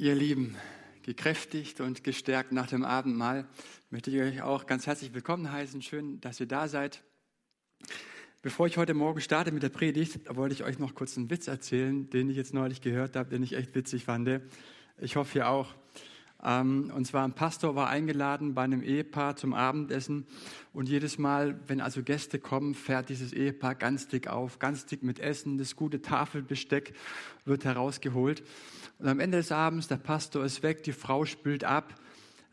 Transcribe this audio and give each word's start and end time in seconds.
Ihr 0.00 0.14
Lieben, 0.14 0.56
gekräftigt 1.02 1.82
und 1.82 2.02
gestärkt 2.04 2.52
nach 2.52 2.66
dem 2.66 2.86
Abendmahl, 2.86 3.46
möchte 3.90 4.10
ich 4.10 4.18
euch 4.18 4.40
auch 4.40 4.64
ganz 4.64 4.86
herzlich 4.86 5.12
willkommen 5.12 5.52
heißen. 5.52 5.82
Schön, 5.82 6.22
dass 6.22 6.40
ihr 6.40 6.46
da 6.46 6.68
seid. 6.68 7.02
Bevor 8.40 8.66
ich 8.66 8.78
heute 8.78 8.94
Morgen 8.94 9.20
starte 9.20 9.52
mit 9.52 9.62
der 9.62 9.68
Predigt, 9.68 10.34
wollte 10.34 10.54
ich 10.54 10.64
euch 10.64 10.78
noch 10.78 10.94
kurz 10.94 11.18
einen 11.18 11.28
Witz 11.28 11.48
erzählen, 11.48 12.08
den 12.08 12.30
ich 12.30 12.38
jetzt 12.38 12.54
neulich 12.54 12.80
gehört 12.80 13.14
habe, 13.14 13.28
den 13.28 13.42
ich 13.42 13.52
echt 13.52 13.74
witzig 13.74 14.06
fand. 14.06 14.40
Ich 14.96 15.16
hoffe, 15.16 15.40
ihr 15.40 15.48
auch. 15.50 15.74
Ähm, 16.42 16.90
und 16.94 17.06
zwar 17.06 17.24
ein 17.24 17.32
Pastor 17.32 17.74
war 17.74 17.88
eingeladen 17.88 18.54
bei 18.54 18.62
einem 18.62 18.82
Ehepaar 18.82 19.36
zum 19.36 19.52
Abendessen. 19.52 20.26
Und 20.72 20.88
jedes 20.88 21.18
Mal, 21.18 21.60
wenn 21.66 21.80
also 21.80 22.02
Gäste 22.02 22.38
kommen, 22.38 22.74
fährt 22.74 23.08
dieses 23.08 23.32
Ehepaar 23.32 23.74
ganz 23.74 24.08
dick 24.08 24.28
auf, 24.28 24.58
ganz 24.58 24.86
dick 24.86 25.02
mit 25.02 25.18
Essen. 25.18 25.58
Das 25.58 25.76
gute 25.76 26.00
Tafelbesteck 26.00 26.94
wird 27.44 27.64
herausgeholt. 27.64 28.42
Und 28.98 29.08
am 29.08 29.20
Ende 29.20 29.38
des 29.38 29.52
Abends, 29.52 29.88
der 29.88 29.96
Pastor 29.96 30.44
ist 30.44 30.62
weg, 30.62 30.82
die 30.82 30.92
Frau 30.92 31.24
spült 31.24 31.64
ab, 31.64 31.94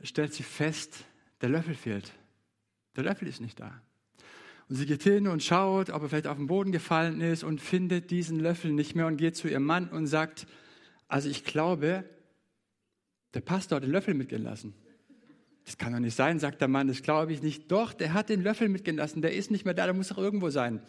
stellt 0.04 0.34
sie 0.34 0.44
fest, 0.44 1.06
der 1.42 1.50
Löffel 1.50 1.76
fehlt. 1.76 2.12
Der 2.95 3.04
Löffel 3.04 3.28
ist 3.28 3.42
nicht 3.42 3.59
da. 3.59 3.81
Und 4.70 4.76
sie 4.76 4.86
geht 4.86 5.04
hin 5.04 5.28
und 5.28 5.44
schaut, 5.44 5.90
ob 5.90 6.02
er 6.02 6.09
vielleicht 6.09 6.28
auf 6.28 6.38
den 6.38 6.48
Boden 6.48 6.73
gefallen 6.73 7.22
ist 7.22 7.44
und 7.44 7.62
findet 7.62 8.12
diesen 8.12 8.40
Löffel 8.40 8.73
nicht 8.73 8.95
mehr 8.95 9.08
und 9.08 9.16
geht 9.16 9.38
zu 9.38 9.48
ihrem 9.48 9.64
Mann 9.64 9.88
und 9.88 10.08
sagt, 10.08 10.45
also 11.08 11.30
ich 11.30 11.45
glaube, 11.45 12.04
der 13.38 13.41
Pastor 13.41 13.76
hat 13.76 13.84
den 13.84 13.91
Löffel 13.91 14.16
mitgehen 14.16 14.41
lassen. 14.41 14.73
Das 15.64 15.78
kann 15.78 15.94
doch 15.94 16.00
nicht 16.00 16.16
sein, 16.16 16.40
sagt 16.40 16.59
der 16.59 16.68
Mann, 16.68 16.88
das 16.88 17.04
glaube 17.04 17.32
ich 17.34 17.44
nicht. 17.44 17.72
Doch, 17.72 17.94
der 17.94 18.14
hat 18.14 18.30
den 18.30 18.41
Löffel 18.41 18.68
mitgehen 18.68 18.98
lassen, 18.98 19.22
der 19.22 19.36
ist 19.36 19.52
nicht 19.52 19.64
mehr 19.64 19.76
da, 19.76 19.86
der 19.86 19.94
muss 19.94 20.08
doch 20.08 20.18
irgendwo 20.18 20.50
sein. 20.50 20.82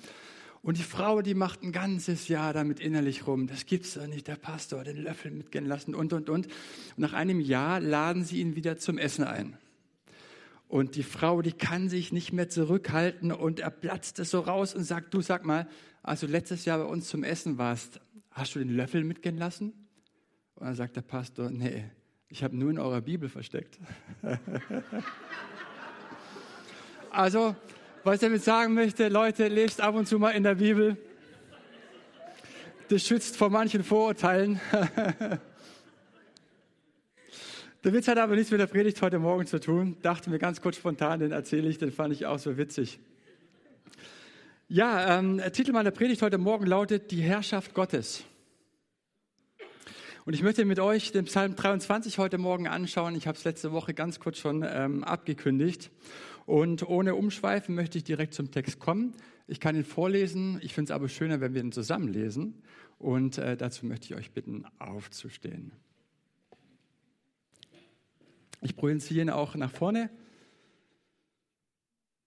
Und 0.62 0.78
die 0.78 0.82
Frau, 0.82 1.20
die 1.20 1.34
macht 1.34 1.62
ein 1.62 1.72
ganzes 1.72 2.26
Jahr 2.28 2.54
damit 2.54 2.80
innerlich 2.80 3.26
rum. 3.26 3.48
Das 3.48 3.66
gibt's 3.66 3.92
doch 3.92 4.06
nicht, 4.06 4.28
der 4.28 4.36
Pastor 4.36 4.80
hat 4.80 4.86
den 4.86 4.96
Löffel 4.96 5.30
mitgehen 5.30 5.66
lassen 5.66 5.94
und, 5.94 6.14
und, 6.14 6.30
und. 6.30 6.46
Und 6.46 6.48
nach 6.96 7.12
einem 7.12 7.38
Jahr 7.38 7.80
laden 7.80 8.24
sie 8.24 8.40
ihn 8.40 8.56
wieder 8.56 8.78
zum 8.78 8.96
Essen 8.96 9.24
ein. 9.24 9.58
Und 10.68 10.96
die 10.96 11.02
Frau, 11.02 11.42
die 11.42 11.52
kann 11.52 11.90
sich 11.90 12.12
nicht 12.12 12.32
mehr 12.32 12.48
zurückhalten 12.48 13.30
und 13.30 13.60
er 13.60 13.70
platzt 13.70 14.20
es 14.20 14.30
so 14.30 14.40
raus 14.40 14.74
und 14.74 14.84
sagt, 14.84 15.12
du 15.12 15.20
sag 15.20 15.44
mal, 15.44 15.68
als 16.02 16.20
du 16.20 16.26
letztes 16.26 16.64
Jahr 16.64 16.78
bei 16.78 16.86
uns 16.86 17.08
zum 17.10 17.24
Essen 17.24 17.58
warst, 17.58 18.00
hast 18.30 18.54
du 18.54 18.58
den 18.58 18.74
Löffel 18.74 19.04
mitgehen 19.04 19.36
lassen? 19.36 19.74
Und 20.54 20.66
dann 20.66 20.74
sagt 20.74 20.96
der 20.96 21.02
Pastor, 21.02 21.50
nee, 21.50 21.84
ich 22.30 22.44
habe 22.44 22.56
nur 22.56 22.70
in 22.70 22.78
eurer 22.78 23.00
Bibel 23.00 23.28
versteckt. 23.28 23.78
also, 27.10 27.56
was 28.04 28.16
ich 28.16 28.20
damit 28.20 28.44
sagen 28.44 28.74
möchte, 28.74 29.08
Leute, 29.08 29.48
lest 29.48 29.80
ab 29.80 29.94
und 29.94 30.06
zu 30.06 30.18
mal 30.18 30.30
in 30.30 30.42
der 30.42 30.56
Bibel. 30.56 30.96
Das 32.88 33.06
schützt 33.06 33.36
vor 33.36 33.50
manchen 33.50 33.82
Vorurteilen. 33.82 34.60
der 37.84 37.92
Witz 37.92 38.08
hat 38.08 38.18
aber 38.18 38.34
nichts 38.34 38.50
mit 38.50 38.60
der 38.60 38.66
Predigt 38.66 39.00
heute 39.02 39.18
Morgen 39.18 39.46
zu 39.46 39.58
tun. 39.58 39.96
Dachte 40.02 40.30
mir 40.30 40.38
ganz 40.38 40.60
kurz 40.60 40.76
spontan, 40.76 41.20
den 41.20 41.32
erzähle 41.32 41.68
ich, 41.68 41.78
den 41.78 41.92
fand 41.92 42.12
ich 42.12 42.26
auch 42.26 42.38
so 42.38 42.56
witzig. 42.58 42.98
Ja, 44.68 45.18
ähm, 45.18 45.38
der 45.38 45.52
Titel 45.52 45.72
meiner 45.72 45.90
Predigt 45.90 46.20
heute 46.20 46.36
Morgen 46.36 46.66
lautet 46.66 47.10
Die 47.10 47.22
Herrschaft 47.22 47.72
Gottes. 47.72 48.24
Und 50.28 50.34
ich 50.34 50.42
möchte 50.42 50.66
mit 50.66 50.78
euch 50.78 51.10
den 51.10 51.24
Psalm 51.24 51.56
23 51.56 52.18
heute 52.18 52.36
Morgen 52.36 52.68
anschauen. 52.68 53.16
Ich 53.16 53.26
habe 53.26 53.38
es 53.38 53.44
letzte 53.44 53.72
Woche 53.72 53.94
ganz 53.94 54.20
kurz 54.20 54.36
schon 54.36 54.62
ähm, 54.62 55.02
abgekündigt. 55.02 55.90
Und 56.44 56.86
ohne 56.86 57.14
Umschweifen 57.14 57.74
möchte 57.74 57.96
ich 57.96 58.04
direkt 58.04 58.34
zum 58.34 58.50
Text 58.50 58.78
kommen. 58.78 59.14
Ich 59.46 59.58
kann 59.58 59.74
ihn 59.74 59.84
vorlesen. 59.84 60.58
Ich 60.60 60.74
finde 60.74 60.92
es 60.92 60.94
aber 60.94 61.08
schöner, 61.08 61.40
wenn 61.40 61.54
wir 61.54 61.62
ihn 61.62 61.72
zusammen 61.72 62.08
lesen. 62.08 62.62
Und 62.98 63.38
äh, 63.38 63.56
dazu 63.56 63.86
möchte 63.86 64.04
ich 64.04 64.16
euch 64.16 64.30
bitten, 64.32 64.66
aufzustehen. 64.78 65.72
Ich 68.60 68.76
projiziere 68.76 69.22
ihn 69.22 69.30
auch 69.30 69.54
nach 69.54 69.70
vorne. 69.70 70.10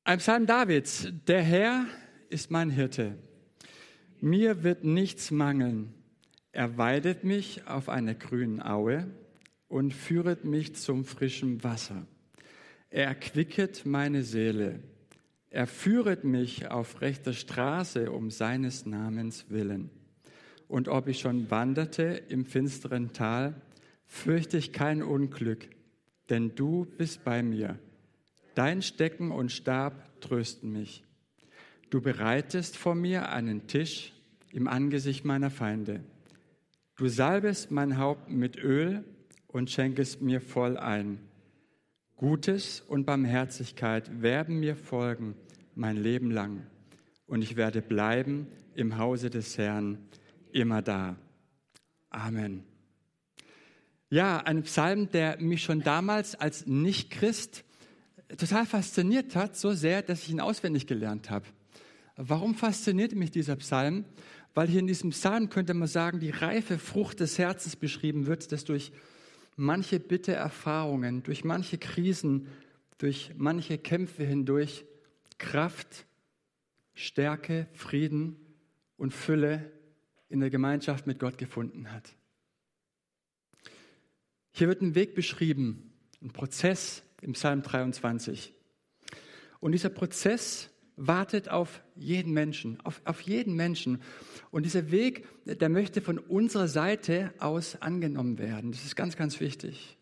Ein 0.06 0.18
Psalm 0.18 0.48
Davids. 0.48 1.08
Der 1.28 1.44
Herr 1.44 1.86
ist 2.30 2.50
mein 2.50 2.72
Hirte. 2.72 3.20
Mir 4.22 4.64
wird 4.64 4.84
nichts 4.84 5.30
mangeln. 5.30 5.94
Er 6.52 6.78
weidet 6.78 7.23
mich 7.23 7.67
auf 7.67 7.88
einer 7.88 8.14
grünen 8.14 8.62
Aue 8.62 9.08
und 9.67 9.94
führet 9.94 10.44
mich 10.44 10.76
zum 10.76 11.06
frischen 11.06 11.64
Wasser. 11.64 12.06
Er 12.89 13.06
erquicket 13.06 13.86
meine 13.86 14.23
Seele. 14.23 14.82
Er 15.50 15.66
führet 15.66 16.26
mich 16.26 16.70
auf 16.70 17.02
rechter 17.02 17.34
Straße 17.34 18.11
um 18.11 18.32
seines 18.32 18.86
Namens 18.86 19.45
willen. 19.50 19.90
Und 20.67 20.90
ob 20.90 21.08
ich 21.08 21.20
schon 21.20 21.50
wanderte 21.52 22.04
im 22.30 22.45
finsteren 22.45 23.14
Tal, 23.14 23.61
fürchte 24.06 24.58
ich 24.58 24.73
kein 24.73 25.02
Unglück, 25.02 25.70
denn 26.30 26.54
du 26.56 26.86
bist 26.98 27.23
bei 27.23 27.44
mir. 27.44 27.80
Dein 28.56 28.82
Stecken 28.82 29.32
und 29.32 29.52
Stab 29.52 30.20
trösten 30.20 30.73
mich. 30.73 31.04
Du 31.90 32.02
bereitest 32.02 32.78
vor 32.78 32.95
mir 32.95 33.30
einen 33.30 33.67
Tisch 33.67 34.14
im 34.52 34.67
Angesicht 34.67 35.23
meiner 35.23 35.50
Feinde. 35.50 36.02
Du 37.02 37.08
salbest 37.08 37.72
mein 37.72 37.98
Haupt 37.98 38.30
mit 38.30 38.58
Öl 38.58 39.04
und 39.48 39.72
schenkest 39.72 40.22
mir 40.22 40.39
voll 40.39 40.78
ein. 40.78 41.17
Gutes 42.16 42.82
und 42.82 43.08
Barmherzigkeit 43.08 44.22
werden 44.22 44.60
mir 44.60 44.76
folgen 44.76 45.34
mein 45.73 45.98
Leben 45.98 46.30
lang. 46.30 46.61
Und 47.26 47.42
ich 47.42 47.56
werde 47.56 47.82
bleiben 47.82 48.45
im 48.76 49.00
Hause 49.00 49.32
des 49.32 49.58
Herrn 49.58 49.98
immer 50.52 50.84
da. 50.84 51.16
Amen. 52.11 52.66
Ja, 54.11 54.38
ein 54.38 54.61
Psalm, 54.61 55.10
der 55.10 55.42
mich 55.42 55.64
schon 55.64 55.82
damals 55.82 56.36
als 56.36 56.67
Nicht-Christ 56.67 57.64
total 58.38 58.67
fasziniert 58.67 59.36
hat, 59.36 59.58
so 59.58 59.73
sehr, 59.73 60.04
dass 60.04 60.22
ich 60.22 60.30
ihn 60.30 60.40
auswendig 60.40 60.86
gelernt 60.86 61.32
habe. 61.32 61.48
Warum 62.16 62.54
fasziniert 62.54 63.16
mich 63.16 63.32
dieser 63.32 63.56
Psalm? 63.56 64.06
Weil 64.54 64.67
hier 64.67 64.80
in 64.80 64.88
diesem 64.88 65.12
Psalm 65.12 65.50
könnte 65.50 65.73
man 65.73 65.88
sagen, 65.88 66.20
die 66.20 66.30
reife 66.30 66.78
Frucht 66.78 67.20
des 67.20 67.38
Herzens 67.38 67.76
beschrieben 67.76 68.26
wird, 68.26 68.52
das 68.52 68.66
durch 68.66 68.92
manche 69.56 70.00
bitte 70.00 70.34
Erfahrungen, 70.34 71.23
durch 71.23 71.44
manche 71.44 71.78
Krisen, 71.78 72.48
durch 72.98 73.32
manche 73.38 73.78
Kämpfe 73.78 74.23
hindurch 74.23 74.86
Kraft, 75.38 76.06
Stärke, 76.94 77.67
Frieden 77.73 78.36
und 78.98 79.14
Fülle 79.14 79.72
in 80.30 80.40
der 80.40 80.50
Gemeinschaft 80.50 81.08
mit 81.08 81.20
Gott 81.20 81.38
gefunden 81.38 81.92
hat. 81.92 82.16
Hier 84.52 84.67
wird 84.67 84.82
ein 84.82 84.95
Weg 84.95 85.16
beschrieben, 85.16 85.94
ein 86.22 86.32
Prozess 86.32 87.04
im 87.22 87.34
Psalm 87.34 87.61
23. 87.61 88.54
Und 89.60 89.72
dieser 89.72 89.90
Prozess 89.90 90.70
wartet 91.08 91.50
auf 91.50 91.82
jeden 91.95 92.32
Menschen, 92.32 92.80
auf, 92.84 93.02
auf 93.06 93.22
jeden 93.22 93.56
Menschen. 93.56 94.02
Und 94.52 94.66
dieser 94.66 94.92
Weg, 94.92 95.26
der 95.45 95.70
möchte 95.70 96.02
von 96.02 96.20
unserer 96.20 96.67
Seite 96.67 97.34
aus 97.39 97.82
angenommen 97.82 98.38
werden. 98.38 98.72
Das 98.72 98.86
ist 98.86 98.95
ganz, 98.95 99.17
ganz 99.17 99.40
wichtig. 99.40 99.98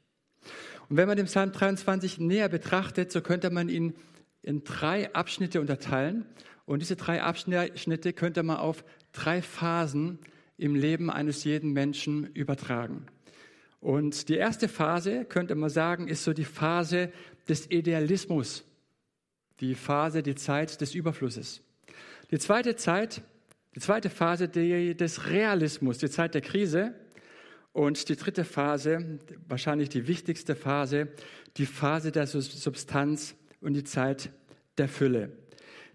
Und 0.90 0.98
wenn 0.98 1.08
man 1.08 1.18
den 1.18 1.28
Psalm 1.28 1.52
23 1.52 2.20
näher 2.20 2.50
betrachtet, 2.50 3.12
so 3.12 3.22
könnte 3.22 3.50
man 3.50 3.70
ihn 3.70 3.94
in 4.42 4.64
drei 4.64 5.14
Abschnitte 5.14 5.62
unterteilen. 5.62 6.26
Und 6.66 6.82
diese 6.82 6.96
drei 6.96 7.22
Abschnitte 7.24 8.14
könnte 8.14 8.44
man 8.44 8.58
auf 8.58 8.84
drei 9.14 9.42
Phasen 9.42 10.20
im 10.58 10.76
Leben 10.76 11.10
eines 11.10 11.46
jeden 11.46 11.72
Menschen 11.72 12.26
übertragen. 12.34 13.06
Und 13.80 14.28
die 14.28 14.36
erste 14.36 14.68
Phase, 14.68 15.24
könnte 15.24 15.56
man 15.56 15.70
sagen, 15.70 16.10
ist 16.10 16.26
so 16.26 16.34
die 16.34 16.44
Phase 16.44 17.12
des 17.48 17.72
Idealismus 17.72 18.66
die 19.60 19.76
Phase, 19.76 20.24
die 20.24 20.36
Zeit 20.36 20.82
des 20.82 20.96
Überflusses. 20.96 21.62
Die 22.32 22.40
zweite 22.40 22.76
Zeit, 22.76 23.22
die 23.76 23.80
zweite 23.80 24.10
Phase 24.10 24.48
die, 24.48 24.96
des 24.96 25.28
Realismus, 25.28 25.98
die 25.98 26.10
Zeit 26.10 26.34
der 26.34 26.42
Krise. 26.42 26.94
Und 27.72 28.10
die 28.10 28.16
dritte 28.16 28.46
Phase, 28.46 29.20
wahrscheinlich 29.48 29.90
die 29.90 30.08
wichtigste 30.08 30.56
Phase, 30.56 31.10
die 31.58 31.68
Phase 31.68 32.12
der 32.12 32.26
Substanz 32.26 33.36
und 33.62 33.74
die 33.74 33.84
Zeit 33.84 34.32
der 34.78 34.90
Fülle. 34.90 35.32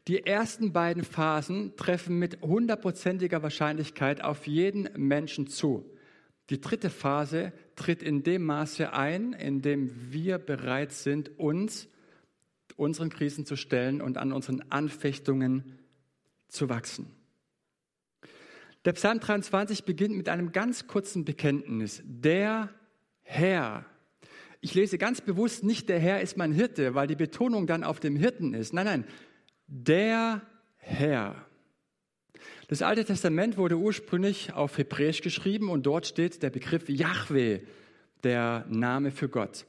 Die 0.06 0.25
ersten 0.25 0.72
beiden 0.72 1.02
Phasen 1.02 1.76
treffen 1.76 2.19
mit 2.19 2.43
hundertprozentiger 2.43 3.43
Wahrscheinlichkeit 3.43 4.22
auf 4.22 4.46
jeden 4.46 4.88
Menschen 4.96 5.46
zu. 5.46 5.84
Die 6.50 6.61
dritte 6.61 6.90
Phase 6.90 7.52
tritt 7.75 8.02
in 8.02 8.22
dem 8.22 8.44
Maße 8.44 8.93
ein, 8.93 9.32
in 9.32 9.62
dem 9.62 9.90
wir 10.12 10.38
bereit 10.38 10.93
sind, 10.93 11.38
uns 11.38 11.88
unseren 12.76 13.11
Krisen 13.11 13.47
zu 13.47 13.56
stellen 13.56 14.00
und 14.00 14.19
an 14.19 14.32
unseren 14.32 14.62
Anfechtungen 14.71 15.79
zu 16.49 16.69
wachsen. 16.69 17.06
Der 18.85 18.93
Psalm 18.93 19.21
23 19.21 19.85
beginnt 19.85 20.17
mit 20.17 20.29
einem 20.29 20.53
ganz 20.53 20.87
kurzen 20.87 21.25
Bekenntnis. 21.25 22.03
Der 22.05 22.69
Herr. 23.23 23.87
Ich 24.61 24.75
lese 24.75 24.99
ganz 24.99 25.21
bewusst 25.21 25.65
nicht, 25.65 25.88
der 25.88 25.99
Herr 25.99 26.21
ist 26.21 26.37
mein 26.37 26.53
Hirte, 26.53 26.94
weil 26.94 27.06
die 27.06 27.17
Betonung 27.17 27.67
dann 27.67 27.85
auf 27.85 28.00
dem 28.00 28.17
Hirten 28.17 28.55
ist. 28.55 28.73
Nein, 28.75 28.87
nein, 28.87 29.05
der 29.67 30.43
Herr. 30.76 31.47
Das 32.69 32.82
Alte 32.82 33.05
Testament 33.05 33.56
wurde 33.56 33.76
ursprünglich 33.76 34.53
auf 34.53 34.79
Hebräisch 34.79 35.23
geschrieben 35.23 35.69
und 35.71 35.85
dort 35.85 36.06
steht 36.06 36.43
der 36.43 36.50
Begriff 36.50 36.88
Yahweh 36.88 37.61
der 38.23 38.65
Name 38.69 39.11
für 39.11 39.29
Gott. 39.29 39.67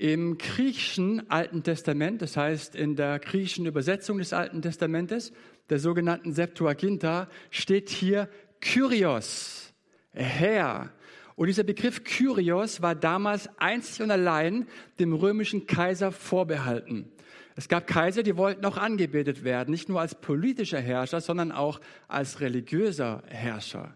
Im 0.00 0.38
griechischen 0.38 1.30
Alten 1.30 1.62
Testament, 1.62 2.22
das 2.22 2.34
heißt 2.34 2.74
in 2.74 2.96
der 2.96 3.18
griechischen 3.18 3.66
Übersetzung 3.66 4.16
des 4.16 4.32
Alten 4.32 4.62
Testamentes, 4.62 5.30
der 5.68 5.78
sogenannten 5.78 6.32
Septuaginta, 6.32 7.28
steht 7.50 7.90
hier 7.90 8.30
Kyrios, 8.62 9.74
Herr. 10.12 10.90
Und 11.36 11.48
dieser 11.48 11.64
Begriff 11.64 12.02
Kyrios 12.02 12.80
war 12.80 12.94
damals 12.94 13.50
einzig 13.58 14.00
und 14.00 14.10
allein 14.10 14.66
dem 14.98 15.12
römischen 15.12 15.66
Kaiser 15.66 16.12
vorbehalten. 16.12 17.12
Es 17.54 17.68
gab 17.68 17.86
Kaiser, 17.86 18.22
die 18.22 18.38
wollten 18.38 18.64
auch 18.64 18.78
angebetet 18.78 19.44
werden, 19.44 19.70
nicht 19.70 19.90
nur 19.90 20.00
als 20.00 20.14
politischer 20.14 20.80
Herrscher, 20.80 21.20
sondern 21.20 21.52
auch 21.52 21.78
als 22.08 22.40
religiöser 22.40 23.22
Herrscher. 23.26 23.94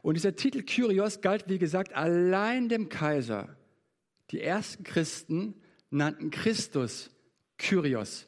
Und 0.00 0.14
dieser 0.14 0.34
Titel 0.34 0.62
Kyrios 0.62 1.20
galt, 1.20 1.44
wie 1.48 1.58
gesagt, 1.58 1.94
allein 1.94 2.70
dem 2.70 2.88
Kaiser. 2.88 3.54
Die 4.32 4.40
ersten 4.40 4.82
Christen 4.82 5.54
nannten 5.90 6.30
Christus 6.30 7.10
Kyrios. 7.58 8.26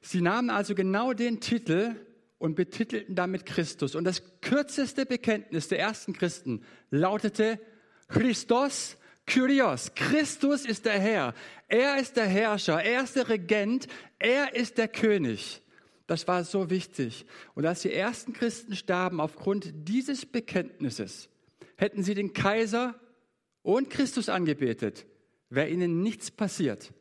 Sie 0.00 0.20
nahmen 0.20 0.50
also 0.50 0.74
genau 0.74 1.12
den 1.12 1.40
Titel 1.40 1.94
und 2.38 2.56
betitelten 2.56 3.14
damit 3.14 3.46
Christus. 3.46 3.94
Und 3.94 4.04
das 4.04 4.22
kürzeste 4.40 5.06
Bekenntnis 5.06 5.68
der 5.68 5.78
ersten 5.78 6.12
Christen 6.12 6.64
lautete 6.90 7.60
Christos 8.08 8.96
Kyrios. 9.26 9.94
Christus 9.94 10.64
ist 10.64 10.84
der 10.84 10.98
Herr. 10.98 11.34
Er 11.68 11.98
ist 11.98 12.16
der 12.16 12.26
Herrscher. 12.26 12.82
Er 12.82 13.04
ist 13.04 13.16
der 13.16 13.28
Regent. 13.28 13.86
Er 14.18 14.54
ist 14.54 14.78
der 14.78 14.88
König. 14.88 15.62
Das 16.06 16.26
war 16.26 16.42
so 16.42 16.70
wichtig. 16.70 17.26
Und 17.54 17.66
als 17.66 17.82
die 17.82 17.92
ersten 17.92 18.32
Christen 18.32 18.74
starben 18.74 19.20
aufgrund 19.20 19.70
dieses 19.88 20.26
Bekenntnisses, 20.26 21.28
hätten 21.76 22.02
sie 22.02 22.14
den 22.14 22.32
Kaiser 22.32 22.98
und 23.62 23.90
Christus 23.90 24.28
angebetet, 24.28 25.06
wäre 25.50 25.68
ihnen 25.68 26.02
nichts 26.02 26.30
passiert. 26.30 26.92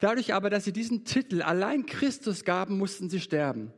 Dadurch 0.00 0.34
aber, 0.34 0.50
dass 0.50 0.64
sie 0.64 0.72
diesen 0.72 1.04
Titel 1.04 1.42
allein 1.42 1.86
Christus 1.86 2.44
gaben, 2.44 2.78
mussten 2.78 3.10
sie 3.10 3.20
sterben. 3.20 3.72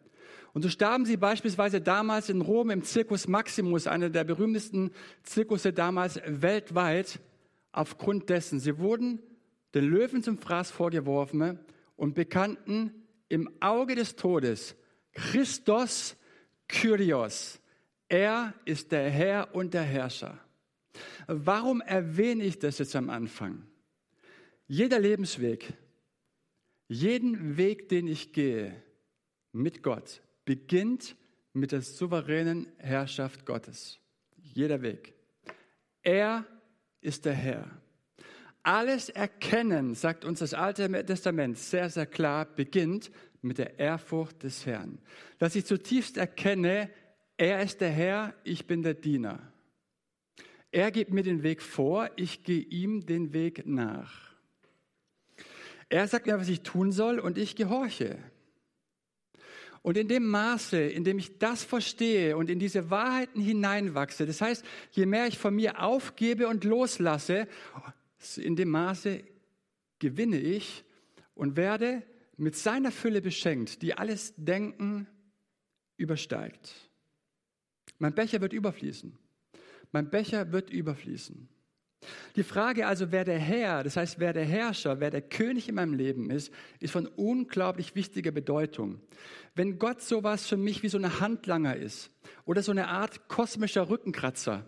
Und 0.52 0.62
so 0.62 0.68
starben 0.68 1.04
sie 1.04 1.16
beispielsweise 1.16 1.80
damals 1.80 2.28
in 2.28 2.40
Rom 2.40 2.70
im 2.70 2.82
Circus 2.82 3.28
Maximus, 3.28 3.86
einer 3.86 4.10
der 4.10 4.24
berühmtesten 4.24 4.90
Zirkusse 5.22 5.72
damals 5.72 6.20
weltweit, 6.26 7.20
aufgrund 7.72 8.28
dessen. 8.30 8.58
Sie 8.58 8.78
wurden 8.78 9.20
den 9.74 9.84
Löwen 9.84 10.22
zum 10.22 10.38
Fraß 10.38 10.72
vorgeworfen 10.72 11.60
und 11.94 12.14
bekannten 12.14 13.06
im 13.28 13.48
Auge 13.60 13.94
des 13.94 14.16
Todes 14.16 14.74
Christos 15.12 16.16
Kyrios. 16.66 17.60
Er 18.08 18.54
ist 18.64 18.90
der 18.90 19.08
Herr 19.08 19.54
und 19.54 19.72
der 19.72 19.82
Herrscher. 19.82 20.38
Warum 21.32 21.80
erwähne 21.80 22.42
ich 22.42 22.58
das 22.58 22.78
jetzt 22.78 22.96
am 22.96 23.08
Anfang? 23.08 23.64
Jeder 24.66 24.98
Lebensweg, 24.98 25.74
jeden 26.88 27.56
Weg, 27.56 27.88
den 27.88 28.08
ich 28.08 28.32
gehe 28.32 28.74
mit 29.52 29.84
Gott, 29.84 30.22
beginnt 30.44 31.14
mit 31.52 31.70
der 31.70 31.82
souveränen 31.82 32.66
Herrschaft 32.78 33.46
Gottes. 33.46 34.00
Jeder 34.42 34.82
Weg. 34.82 35.14
Er 36.02 36.44
ist 37.00 37.24
der 37.24 37.34
Herr. 37.34 37.80
Alles 38.64 39.08
Erkennen, 39.08 39.94
sagt 39.94 40.24
uns 40.24 40.40
das 40.40 40.52
Alte 40.52 40.90
Testament 41.06 41.58
sehr, 41.58 41.90
sehr 41.90 42.06
klar, 42.06 42.44
beginnt 42.44 43.12
mit 43.40 43.58
der 43.58 43.78
Ehrfurcht 43.78 44.42
des 44.42 44.66
Herrn. 44.66 44.98
Dass 45.38 45.54
ich 45.54 45.64
zutiefst 45.64 46.16
erkenne, 46.16 46.90
er 47.36 47.62
ist 47.62 47.80
der 47.80 47.90
Herr, 47.90 48.34
ich 48.42 48.66
bin 48.66 48.82
der 48.82 48.94
Diener. 48.94 49.52
Er 50.72 50.90
gibt 50.90 51.12
mir 51.12 51.22
den 51.22 51.42
Weg 51.42 51.62
vor, 51.62 52.10
ich 52.16 52.44
gehe 52.44 52.60
ihm 52.60 53.04
den 53.06 53.32
Weg 53.32 53.66
nach. 53.66 54.30
Er 55.88 56.06
sagt 56.06 56.26
mir, 56.26 56.38
was 56.38 56.48
ich 56.48 56.62
tun 56.62 56.92
soll 56.92 57.18
und 57.18 57.36
ich 57.36 57.56
gehorche. 57.56 58.18
Und 59.82 59.96
in 59.96 60.08
dem 60.08 60.26
Maße, 60.26 60.80
in 60.80 61.04
dem 61.04 61.18
ich 61.18 61.38
das 61.38 61.64
verstehe 61.64 62.36
und 62.36 62.50
in 62.50 62.58
diese 62.58 62.90
Wahrheiten 62.90 63.40
hineinwachse, 63.40 64.26
das 64.26 64.40
heißt, 64.40 64.64
je 64.92 65.06
mehr 65.06 65.26
ich 65.26 65.38
von 65.38 65.54
mir 65.54 65.82
aufgebe 65.82 66.46
und 66.48 66.64
loslasse, 66.64 67.48
in 68.36 68.56
dem 68.56 68.68
Maße 68.68 69.24
gewinne 69.98 70.38
ich 70.38 70.84
und 71.34 71.56
werde 71.56 72.02
mit 72.36 72.56
seiner 72.56 72.92
Fülle 72.92 73.22
beschenkt, 73.22 73.82
die 73.82 73.94
alles 73.94 74.34
Denken 74.36 75.08
übersteigt. 75.96 76.74
Mein 77.98 78.14
Becher 78.14 78.40
wird 78.40 78.52
überfließen. 78.52 79.18
Mein 79.92 80.10
Becher 80.10 80.52
wird 80.52 80.70
überfließen. 80.70 81.48
Die 82.36 82.42
Frage 82.42 82.86
also, 82.86 83.12
wer 83.12 83.24
der 83.24 83.38
Herr, 83.38 83.84
das 83.84 83.96
heißt, 83.96 84.18
wer 84.18 84.32
der 84.32 84.44
Herrscher, 84.44 85.00
wer 85.00 85.10
der 85.10 85.20
König 85.20 85.68
in 85.68 85.74
meinem 85.74 85.92
Leben 85.92 86.30
ist, 86.30 86.52
ist 86.78 86.92
von 86.92 87.06
unglaublich 87.06 87.94
wichtiger 87.94 88.30
Bedeutung. 88.30 89.00
Wenn 89.54 89.78
Gott 89.78 90.00
sowas 90.00 90.46
für 90.46 90.56
mich 90.56 90.82
wie 90.82 90.88
so 90.88 90.96
eine 90.96 91.20
Handlanger 91.20 91.76
ist 91.76 92.10
oder 92.46 92.62
so 92.62 92.70
eine 92.70 92.88
Art 92.88 93.28
kosmischer 93.28 93.90
Rückenkratzer, 93.90 94.64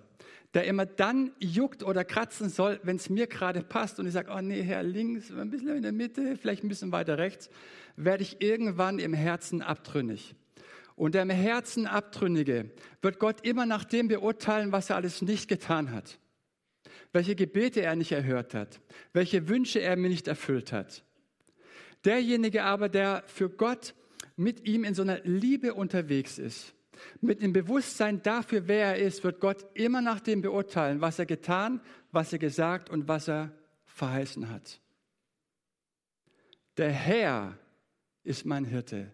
der 0.52 0.64
immer 0.64 0.84
dann 0.84 1.32
juckt 1.38 1.82
oder 1.82 2.04
kratzen 2.04 2.50
soll, 2.50 2.78
wenn 2.82 2.96
es 2.96 3.08
mir 3.08 3.26
gerade 3.26 3.62
passt 3.62 3.98
und 3.98 4.06
ich 4.06 4.12
sage, 4.12 4.30
oh 4.30 4.40
nee, 4.42 4.62
Herr, 4.62 4.82
links, 4.82 5.30
ein 5.30 5.48
bisschen 5.48 5.76
in 5.76 5.82
der 5.82 5.92
Mitte, 5.92 6.36
vielleicht 6.36 6.62
ein 6.62 6.68
bisschen 6.68 6.92
weiter 6.92 7.16
rechts, 7.16 7.48
werde 7.96 8.22
ich 8.22 8.42
irgendwann 8.42 8.98
im 8.98 9.14
Herzen 9.14 9.62
abtrünnig. 9.62 10.34
Und 11.02 11.16
der 11.16 11.22
im 11.22 11.30
Herzen 11.30 11.88
Abtrünnige 11.88 12.70
wird 13.00 13.18
Gott 13.18 13.44
immer 13.44 13.66
nach 13.66 13.82
dem 13.82 14.06
beurteilen, 14.06 14.70
was 14.70 14.88
er 14.88 14.94
alles 14.94 15.20
nicht 15.20 15.48
getan 15.48 15.90
hat 15.90 16.20
welche 17.12 17.34
Gebete 17.34 17.82
er 17.82 17.96
nicht 17.96 18.12
erhört 18.12 18.54
hat, 18.54 18.80
welche 19.12 19.48
Wünsche 19.48 19.80
er 19.80 19.96
mir 19.96 20.08
nicht 20.08 20.28
erfüllt 20.28 20.72
hat. 20.72 21.04
Derjenige 22.04 22.64
aber, 22.64 22.88
der 22.88 23.22
für 23.26 23.50
Gott 23.50 23.94
mit 24.36 24.66
ihm 24.66 24.84
in 24.84 24.94
so 24.94 25.02
einer 25.02 25.20
Liebe 25.24 25.74
unterwegs 25.74 26.38
ist, 26.38 26.74
mit 27.20 27.42
dem 27.42 27.52
Bewusstsein 27.52 28.22
dafür, 28.22 28.68
wer 28.68 28.96
er 28.96 28.96
ist, 28.96 29.24
wird 29.24 29.40
Gott 29.40 29.66
immer 29.74 30.00
nach 30.00 30.20
dem 30.20 30.40
beurteilen, 30.40 31.00
was 31.00 31.18
er 31.18 31.26
getan, 31.26 31.80
was 32.12 32.32
er 32.32 32.38
gesagt 32.38 32.88
und 32.90 33.08
was 33.08 33.28
er 33.28 33.52
verheißen 33.84 34.48
hat. 34.48 34.80
Der 36.76 36.90
Herr 36.90 37.58
ist 38.24 38.46
mein 38.46 38.64
Hirte. 38.64 39.12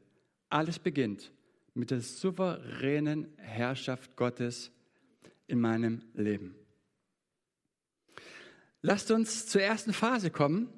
Alles 0.49 0.79
beginnt 0.79 1.33
mit 1.79 1.93
der 1.93 2.01
souveränen 2.01 3.29
Herrschaft 3.39 4.17
Gottes 4.17 4.73
in 5.47 5.61
meinem 5.61 6.03
Leben. 6.13 6.57
Lasst 8.83 9.11
uns 9.11 9.47
zur 9.47 9.63
ersten 9.63 9.93
Phase 9.93 10.31
kommen, 10.31 10.69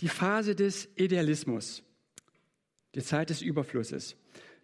die 0.00 0.08
Phase 0.08 0.56
des 0.56 0.88
Idealismus, 0.96 1.84
die 2.94 3.02
Zeit 3.02 3.30
des 3.30 3.42
Überflusses. 3.42 4.16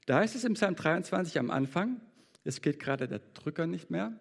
Da 0.07 0.19
heißt 0.19 0.35
es 0.35 0.45
im 0.45 0.55
Psalm 0.55 0.75
23 0.75 1.39
am 1.39 1.51
Anfang, 1.51 2.01
es 2.43 2.63
geht 2.63 2.81
gerade 2.81 3.07
der 3.07 3.21
Drücker 3.35 3.67
nicht 3.67 3.91
mehr. 3.91 4.19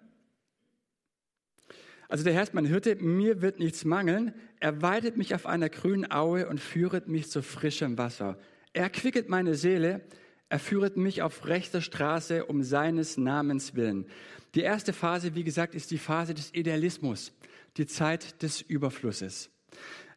Also 2.07 2.23
der 2.23 2.33
Herr 2.33 2.43
ist 2.43 2.53
mein 2.53 2.65
Hirte, 2.65 2.95
mir 2.95 3.41
wird 3.41 3.57
nichts 3.57 3.85
mangeln. 3.85 4.35
Er 4.59 4.83
weidet 4.83 5.17
mich 5.17 5.33
auf 5.33 5.47
einer 5.47 5.69
grünen 5.69 6.11
Aue 6.11 6.47
und 6.47 6.59
führet 6.59 7.07
mich 7.07 7.29
zu 7.29 7.41
frischem 7.41 7.97
Wasser. 7.97 8.37
Er 8.73 8.89
quicket 8.89 9.29
meine 9.29 9.55
Seele, 9.55 10.01
er 10.49 10.59
führet 10.59 10.97
mich 10.97 11.21
auf 11.21 11.45
rechter 11.45 11.81
Straße 11.81 12.45
um 12.45 12.63
seines 12.63 13.17
Namens 13.17 13.75
willen. 13.75 14.05
Die 14.53 14.61
erste 14.61 14.93
Phase, 14.93 15.35
wie 15.35 15.43
gesagt, 15.43 15.75
ist 15.75 15.91
die 15.91 15.97
Phase 15.97 16.33
des 16.33 16.53
Idealismus 16.53 17.33
die 17.77 17.87
Zeit 17.87 18.41
des 18.41 18.61
Überflusses. 18.61 19.49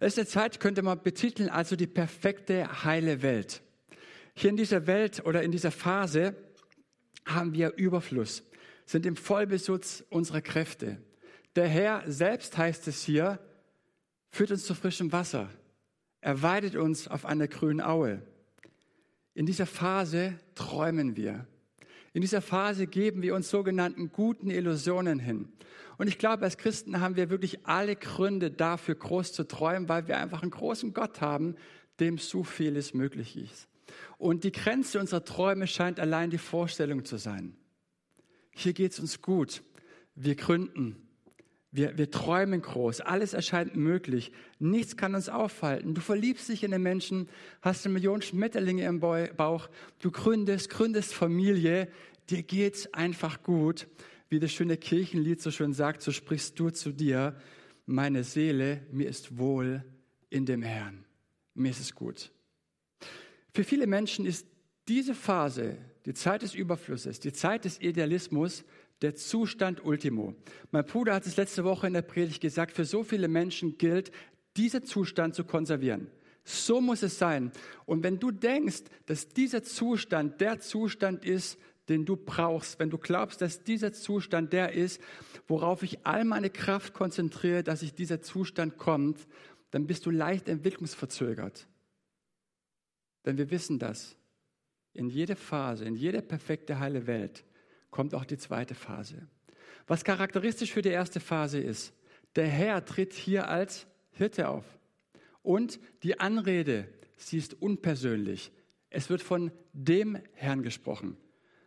Eine 0.01 0.27
Zeit, 0.27 0.61
könnte 0.61 0.83
man 0.83 1.03
betiteln, 1.03 1.49
also 1.49 1.75
die 1.75 1.87
perfekte, 1.87 2.85
heile 2.85 3.23
Welt. 3.23 3.63
Hier 4.35 4.51
in 4.51 4.57
dieser 4.57 4.87
Welt 4.87 5.25
oder 5.25 5.43
in 5.43 5.51
dieser 5.51 5.73
Phase 5.73 6.37
haben 7.27 7.53
wir 7.53 7.75
Überfluss, 7.77 8.45
sind 8.87 9.07
im 9.07 9.17
Vollbesitz 9.17 10.05
unserer 10.11 10.41
Kräfte. 10.41 10.99
Der 11.57 11.67
Herr 11.67 12.05
selbst 12.07 12.57
heißt 12.57 12.87
es 12.87 13.03
hier, 13.03 13.41
führt 14.31 14.53
uns 14.53 14.65
zu 14.65 14.75
frischem 14.75 15.11
Wasser. 15.11 15.51
Er 16.21 16.43
weidet 16.43 16.77
uns 16.77 17.09
auf 17.09 17.27
einer 17.27 17.49
grünen 17.49 17.81
Aue. 17.81 18.23
In 19.39 19.47
dieser 19.47 19.67
Phase 19.67 20.37
träumen 20.57 21.15
wir. 21.15 21.47
In 22.13 22.23
dieser 22.23 22.43
Phase 22.43 22.89
geben 22.89 23.23
wir 23.23 23.37
uns 23.37 23.49
sogenannten 23.49 24.11
guten 24.11 24.51
Illusionen 24.51 25.21
hin. 25.21 25.53
Und 25.97 26.09
ich 26.09 26.19
glaube, 26.19 26.43
als 26.43 26.59
Christen 26.59 27.01
haben 27.01 27.15
wir 27.15 27.31
wirklich 27.31 27.65
alle 27.65 27.95
Gründe 27.95 28.51
dafür, 28.51 28.97
groß 28.97 29.33
zu 29.33 29.47
träumen, 29.47 29.89
weil 29.89 30.09
wir 30.09 30.19
einfach 30.19 30.43
einen 30.43 30.51
großen 30.51 30.93
Gott 30.93 31.21
haben, 31.21 31.55
dem 32.01 32.19
so 32.19 32.43
vieles 32.43 32.95
möglich 32.95 33.37
ist. 33.37 33.69
Und 34.17 34.43
die 34.43 34.51
Grenze 34.51 34.99
unserer 34.99 35.25
Träume 35.25 35.69
scheint 35.69 36.01
allein 36.01 36.31
die 36.31 36.39
Vorstellung 36.39 37.05
zu 37.05 37.17
sein. 37.17 37.57
Hier 38.51 38.73
geht 38.73 38.91
es 38.91 38.99
uns 38.99 39.23
gut. 39.23 39.63
Wir 40.17 40.35
gründen. 40.35 41.08
Wir, 41.71 41.99
wir 41.99 42.11
träumen 42.11 42.63
groß. 42.63 43.03
Alles 43.03 43.35
erscheint 43.35 43.77
möglich. 43.77 44.33
Nichts 44.59 44.97
kann 44.97 45.15
uns 45.15 45.29
aufhalten. 45.29 45.95
Du 45.95 46.01
verliebst 46.01 46.49
dich 46.49 46.65
in 46.65 46.71
den 46.71 46.83
Menschen, 46.83 47.29
hast 47.61 47.85
eine 47.85 47.95
Million 47.95 48.23
Schmetterlinge 48.23 48.87
im 48.87 49.01
Bauch. 49.01 49.69
Du 50.01 50.11
gründest, 50.11 50.71
gründest 50.71 51.13
Familie. 51.13 51.89
Dir 52.31 52.43
geht's 52.43 52.93
einfach 52.95 53.43
gut 53.43 53.87
wie 54.29 54.39
das 54.39 54.53
schöne 54.53 54.77
Kirchenlied 54.77 55.41
so 55.41 55.51
schön 55.51 55.73
sagt, 55.73 56.03
so 56.03 56.13
sprichst 56.13 56.59
du 56.59 56.71
zu 56.71 56.93
dir. 56.93 57.37
meine 57.87 58.23
Seele, 58.23 58.83
mir 58.93 59.09
ist 59.09 59.39
wohl 59.39 59.83
in 60.29 60.45
dem 60.45 60.61
Herrn. 60.61 61.07
Mir 61.55 61.71
ist 61.71 61.81
es 61.81 61.95
gut. 61.95 62.31
Für 63.55 63.65
viele 63.65 63.87
Menschen 63.87 64.27
ist 64.27 64.47
diese 64.89 65.15
Phase, 65.15 65.79
die 66.05 66.13
Zeit 66.13 66.43
des 66.43 66.55
Überflusses, 66.55 67.19
die 67.19 67.33
Zeit 67.33 67.65
des 67.65 67.81
Idealismus, 67.81 68.65
der 69.03 69.15
Zustand 69.15 69.85
Ultimo. 69.85 70.35
Mein 70.71 70.85
Bruder 70.85 71.15
hat 71.15 71.27
es 71.27 71.37
letzte 71.37 71.65
Woche 71.65 71.87
in 71.87 71.93
der 71.93 72.03
Predigt 72.03 72.41
gesagt, 72.41 72.73
für 72.73 72.85
so 72.85 73.05
viele 73.05 73.29
Menschen 73.29 73.79
gilt, 73.79 74.11
diesen 74.57 74.85
Zustand 74.85 75.35
zu 75.35 75.45
konservieren. 75.45 76.09
So 76.45 76.81
muss 76.81 77.03
es 77.03 77.19
sein. 77.19 77.53
Und 77.85 78.03
wenn 78.03 78.19
du 78.19 78.31
denkst, 78.31 78.85
dass 79.07 79.29
dieser 79.29 79.63
Zustand 79.63 80.41
der 80.41 80.61
Zustand 80.61 81.25
ist, 81.25 81.59
den 81.89 82.05
du 82.05 82.17
brauchst, 82.17 82.79
wenn 82.79 82.91
du 82.91 82.99
glaubst, 82.99 83.41
dass 83.41 83.63
dieser 83.65 83.93
Zustand 83.93 84.53
der 84.53 84.73
ist, 84.73 85.01
worauf 85.47 85.83
ich 85.83 86.07
all 86.07 86.25
meine 86.25 86.51
Kraft 86.51 86.93
konzentriere, 86.93 87.63
dass 87.63 87.81
sich 87.81 87.95
dieser 87.95 88.21
Zustand 88.21 88.77
kommt, 88.77 89.27
dann 89.71 89.87
bist 89.87 90.07
du 90.07 90.11
leicht 90.11 90.49
entwicklungsverzögert. 90.49 91.67
Denn 93.25 93.39
wir 93.39 93.51
wissen 93.51 93.79
das. 93.79 94.17
In 94.93 95.09
jede 95.09 95.37
Phase, 95.37 95.85
in 95.85 95.95
jede 95.95 96.23
perfekte 96.23 96.79
heile 96.79 97.07
Welt 97.07 97.45
kommt 97.91 98.15
auch 98.15 98.25
die 98.25 98.39
zweite 98.39 98.75
Phase. 98.75 99.27
Was 99.87 100.05
charakteristisch 100.05 100.73
für 100.73 100.83
die 100.83 100.91
erste 100.91 101.21
Phase 101.21 101.59
ist, 101.59 101.95
der 102.37 102.47
Herr 102.47 102.85
tritt 102.85 103.15
hier 103.15 103.49
als 103.49 103.87
Hirte 104.11 104.49
auf. 104.49 104.65
Und 105.43 105.81
die 106.03 106.21
Anrede, 106.21 106.89
sie 107.17 107.39
ist 107.39 107.61
unpersönlich. 107.63 108.53
Es 108.91 109.09
wird 109.09 109.23
von 109.23 109.51
dem 109.73 110.19
Herrn 110.35 110.63
gesprochen. 110.63 111.17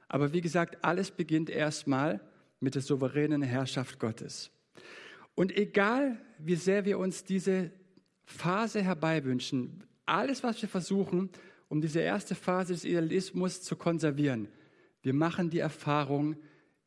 Aber 0.07 0.33
wie 0.33 0.41
gesagt, 0.41 0.83
alles 0.83 1.11
beginnt 1.11 1.49
erstmal 1.49 2.21
mit 2.59 2.75
der 2.75 2.81
souveränen 2.81 3.41
Herrschaft 3.41 3.99
Gottes. 3.99 4.51
Und 5.35 5.55
egal, 5.57 6.17
wie 6.37 6.55
sehr 6.55 6.85
wir 6.85 6.99
uns 6.99 7.23
diese 7.23 7.71
Phase 8.25 8.81
herbeiwünschen, 8.81 9.83
alles, 10.05 10.43
was 10.43 10.61
wir 10.61 10.69
versuchen, 10.69 11.29
um 11.69 11.81
diese 11.81 12.01
erste 12.01 12.35
Phase 12.35 12.73
des 12.73 12.85
Idealismus 12.85 13.61
zu 13.61 13.75
konservieren, 13.75 14.49
wir 15.01 15.13
machen 15.13 15.49
die 15.49 15.59
Erfahrung, 15.59 16.35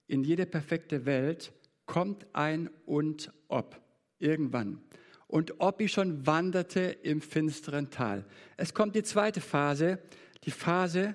in 0.07 0.23
jede 0.23 0.47
perfekte 0.47 1.07
Welt 1.07 1.53
kommt 1.87 2.27
ein 2.33 2.71
und 2.87 3.33
ob. 3.49 3.81
Irgendwann. 4.19 4.81
Und 5.27 5.61
ob 5.61 5.81
ich 5.81 5.93
schon 5.93 6.27
wanderte 6.27 6.81
im 6.81 7.21
finsteren 7.21 7.91
Tal. 7.91 8.25
Es 8.57 8.73
kommt 8.73 8.95
die 8.95 9.03
zweite 9.03 9.41
Phase, 9.41 9.99
die 10.45 10.51
Phase 10.51 11.15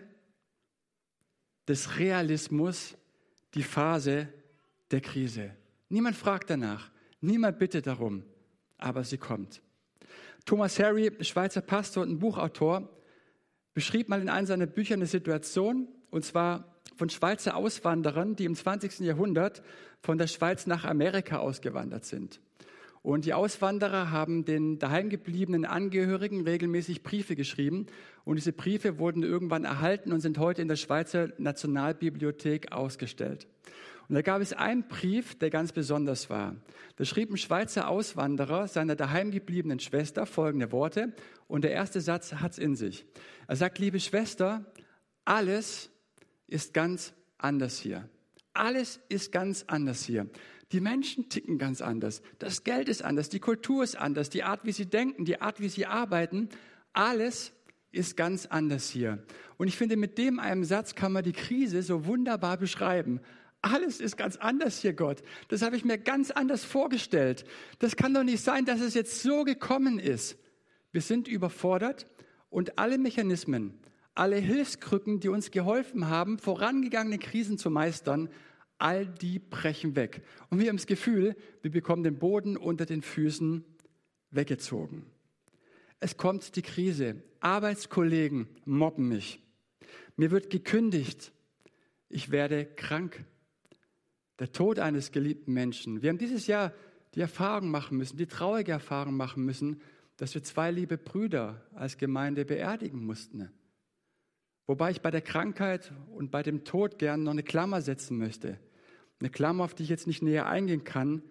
des 1.67 1.97
Realismus, 1.97 2.97
die 3.53 3.63
Phase 3.63 4.27
der 4.91 5.01
Krise. 5.01 5.55
Niemand 5.87 6.15
fragt 6.15 6.49
danach, 6.49 6.91
niemand 7.21 7.59
bittet 7.59 7.87
darum, 7.87 8.23
aber 8.77 9.03
sie 9.03 9.17
kommt. 9.17 9.61
Thomas 10.45 10.79
Harry, 10.79 11.11
Schweizer 11.21 11.61
Pastor 11.61 12.03
und 12.03 12.19
Buchautor, 12.19 12.89
beschrieb 13.73 14.09
mal 14.09 14.21
in 14.21 14.29
einem 14.29 14.47
seiner 14.47 14.65
Bücher 14.65 14.95
eine 14.95 15.05
Situation, 15.05 15.87
und 16.09 16.25
zwar 16.25 16.68
von 16.99 17.09
Schweizer 17.09 17.55
Auswanderern, 17.55 18.35
die 18.35 18.43
im 18.43 18.55
20. 18.55 18.99
Jahrhundert 18.99 19.63
von 20.01 20.17
der 20.17 20.27
Schweiz 20.27 20.67
nach 20.67 20.83
Amerika 20.83 21.37
ausgewandert 21.37 22.03
sind. 22.03 22.41
Und 23.01 23.23
die 23.23 23.33
Auswanderer 23.33 24.11
haben 24.11 24.43
den 24.43 24.79
daheimgebliebenen 24.79 25.63
Angehörigen 25.63 26.41
regelmäßig 26.41 27.01
Briefe 27.01 27.37
geschrieben. 27.37 27.87
Und 28.25 28.35
diese 28.35 28.51
Briefe 28.51 28.99
wurden 28.99 29.23
irgendwann 29.23 29.63
erhalten 29.63 30.11
und 30.11 30.19
sind 30.19 30.37
heute 30.37 30.61
in 30.61 30.67
der 30.67 30.75
Schweizer 30.75 31.29
Nationalbibliothek 31.37 32.73
ausgestellt. 32.73 33.47
Und 34.09 34.15
da 34.15 34.21
gab 34.21 34.41
es 34.41 34.51
einen 34.51 34.85
Brief, 34.89 35.39
der 35.39 35.49
ganz 35.51 35.71
besonders 35.71 36.29
war. 36.29 36.57
Da 36.97 37.05
schrieb 37.05 37.31
ein 37.31 37.37
Schweizer 37.37 37.87
Auswanderer 37.87 38.67
seiner 38.67 38.97
daheimgebliebenen 38.97 39.79
Schwester 39.79 40.25
folgende 40.25 40.73
Worte. 40.73 41.13
Und 41.47 41.63
der 41.63 41.71
erste 41.71 42.01
Satz 42.01 42.33
hat 42.33 42.51
es 42.51 42.57
in 42.57 42.75
sich. 42.75 43.05
Er 43.47 43.55
sagt, 43.55 43.79
liebe 43.79 44.01
Schwester, 44.01 44.65
alles 45.23 45.89
ist 46.49 46.73
ganz 46.73 47.13
anders 47.37 47.79
hier. 47.79 48.09
Alles 48.53 48.99
ist 49.09 49.31
ganz 49.31 49.63
anders 49.67 50.03
hier. 50.03 50.29
Die 50.71 50.81
Menschen 50.81 51.29
ticken 51.29 51.57
ganz 51.57 51.81
anders. 51.81 52.21
Das 52.37 52.63
Geld 52.63 52.89
ist 52.89 53.03
anders, 53.03 53.29
die 53.29 53.39
Kultur 53.39 53.83
ist 53.83 53.95
anders, 53.95 54.29
die 54.29 54.43
Art, 54.43 54.65
wie 54.65 54.71
sie 54.71 54.85
denken, 54.85 55.25
die 55.25 55.41
Art, 55.41 55.59
wie 55.59 55.69
sie 55.69 55.85
arbeiten. 55.85 56.49
Alles 56.93 57.53
ist 57.91 58.17
ganz 58.17 58.45
anders 58.45 58.89
hier. 58.89 59.23
Und 59.57 59.67
ich 59.67 59.77
finde, 59.77 59.97
mit 59.97 60.17
dem 60.17 60.39
einen 60.39 60.63
Satz 60.63 60.93
kann 60.93 61.11
man 61.11 61.23
die 61.23 61.33
Krise 61.33 61.81
so 61.81 62.05
wunderbar 62.05 62.57
beschreiben. 62.57 63.19
Alles 63.61 63.99
ist 63.99 64.15
ganz 64.15 64.37
anders 64.37 64.79
hier, 64.79 64.93
Gott. 64.93 65.21
Das 65.49 65.61
habe 65.63 65.75
ich 65.75 65.83
mir 65.83 65.97
ganz 65.97 66.31
anders 66.31 66.63
vorgestellt. 66.63 67.45
Das 67.79 67.95
kann 67.95 68.13
doch 68.13 68.23
nicht 68.23 68.41
sein, 68.41 68.65
dass 68.65 68.79
es 68.79 68.93
jetzt 68.93 69.21
so 69.21 69.43
gekommen 69.43 69.99
ist. 69.99 70.37
Wir 70.91 71.01
sind 71.01 71.27
überfordert 71.27 72.07
und 72.49 72.79
alle 72.79 72.97
Mechanismen, 72.97 73.79
alle 74.19 74.35
Hilfskrücken, 74.35 75.21
die 75.21 75.29
uns 75.29 75.49
geholfen 75.49 76.09
haben, 76.09 76.39
vorangegangene 76.39 77.19
Krisen 77.19 77.57
zu 77.57 77.69
meistern, 77.69 78.27
all 78.77 79.05
die 79.05 79.39
brechen 79.39 79.95
weg. 79.95 80.23
Und 80.49 80.59
wir 80.59 80.67
haben 80.67 80.75
das 80.75 80.87
Gefühl, 80.87 81.37
wir 81.61 81.71
bekommen 81.71 82.03
den 82.03 82.19
Boden 82.19 82.57
unter 82.57 82.85
den 82.85 83.01
Füßen 83.01 83.63
weggezogen. 84.31 85.05
Es 86.01 86.17
kommt 86.17 86.57
die 86.57 86.61
Krise. 86.61 87.23
Arbeitskollegen 87.39 88.49
mobben 88.65 89.07
mich. 89.07 89.41
Mir 90.17 90.31
wird 90.31 90.49
gekündigt. 90.49 91.31
Ich 92.09 92.29
werde 92.29 92.65
krank. 92.65 93.23
Der 94.39 94.51
Tod 94.51 94.79
eines 94.79 95.13
geliebten 95.13 95.53
Menschen. 95.53 96.01
Wir 96.01 96.09
haben 96.09 96.17
dieses 96.17 96.45
Jahr 96.45 96.73
die 97.15 97.21
Erfahrung 97.21 97.71
machen 97.71 97.97
müssen, 97.97 98.17
die 98.17 98.27
traurige 98.27 98.73
Erfahrung 98.73 99.15
machen 99.15 99.45
müssen, 99.45 99.81
dass 100.17 100.33
wir 100.33 100.43
zwei 100.43 100.71
liebe 100.71 100.97
Brüder 100.97 101.65
als 101.73 101.97
Gemeinde 101.97 102.43
beerdigen 102.43 103.05
mussten. 103.05 103.49
Wobei 104.69 104.91
ich 104.91 105.01
bei 105.01 105.09
der 105.09 105.21
Krankheit 105.21 105.91
und 106.13 106.29
bei 106.29 106.43
dem 106.43 106.63
Tod 106.63 106.99
gern 106.99 107.23
noch 107.23 107.31
eine 107.31 107.41
Klammer 107.41 107.81
setzen 107.81 108.19
möchte. 108.19 108.59
Eine 109.19 109.31
Klammer, 109.31 109.63
auf 109.63 109.73
die 109.73 109.81
ich 109.81 109.89
jetzt 109.89 110.05
nicht 110.05 110.21
näher 110.21 110.45
eingehen 110.45 110.83
kann, 110.83 111.23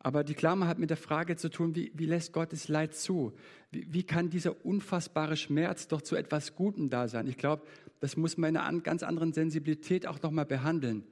aber 0.00 0.24
die 0.24 0.34
Klammer 0.34 0.66
hat 0.66 0.80
mit 0.80 0.90
der 0.90 0.96
Frage 0.96 1.36
zu 1.36 1.50
tun, 1.50 1.76
wie, 1.76 1.92
wie 1.94 2.06
lässt 2.06 2.32
Gottes 2.32 2.66
Leid 2.66 2.96
zu? 2.96 3.32
Wie, 3.70 3.86
wie, 3.92 4.02
kann 4.02 4.28
dieser 4.28 4.66
unfassbare 4.66 5.36
Schmerz 5.36 5.86
doch 5.86 6.02
zu 6.02 6.16
etwas 6.16 6.56
Gutem 6.56 6.90
da 6.90 7.06
sein? 7.06 7.28
Ich 7.28 7.36
glaube, 7.36 7.62
das 8.00 8.16
muss 8.16 8.36
man 8.38 8.50
in 8.50 8.56
einer 8.56 8.80
ganz 8.80 9.04
anderen 9.04 9.32
Sensibilität 9.32 10.08
auch 10.08 10.20
nochmal 10.20 10.44
behandeln. 10.44 11.04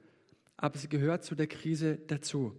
Aber 0.57 0.75
es 0.75 0.89
gehört 0.89 1.23
zu 1.23 1.33
der 1.33 1.47
Krise 1.47 1.97
dazu. 2.07 2.51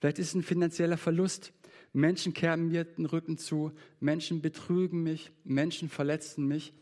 Vielleicht 0.00 0.18
ist 0.18 0.28
es 0.28 0.34
ein 0.36 0.42
finanzieller 0.42 0.96
Verlust. 0.96 1.52
Menschen 1.92 2.32
kehren 2.32 2.68
mir 2.68 2.84
den 2.84 3.04
Rücken 3.04 3.36
zu, 3.36 3.72
Menschen 4.00 4.40
betrügen 4.40 5.02
mich, 5.02 5.32
Menschen 5.44 5.90
verletzen 5.90 6.48
mich. 6.48 6.72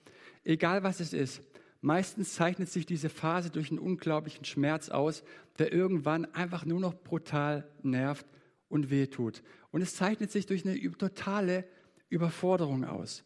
Egal 0.45 0.83
was 0.83 1.01
es 1.01 1.13
ist, 1.13 1.43
Meistens 1.83 2.35
zeichnet 2.35 2.69
sich 2.69 2.85
diese 2.85 3.09
Phase 3.09 3.51
durch 3.51 3.71
einen 3.71 3.79
unglaublichen 3.79 4.45
Schmerz 4.45 4.91
aus, 4.91 5.23
der 5.59 5.73
irgendwann 5.73 6.27
einfach 6.35 6.67
nur 6.67 6.79
noch 6.79 6.95
brutal 6.95 7.67
nervt 7.83 8.27
und 8.69 8.91
wehtut. 8.91 9.43
Und 9.71 9.81
es 9.81 9.97
zeichnet 9.97 10.31
sich 10.31 10.45
durch 10.45 10.67
eine 10.67 10.79
totale 10.93 11.65
Überforderung 12.11 12.85
aus. 12.85 13.25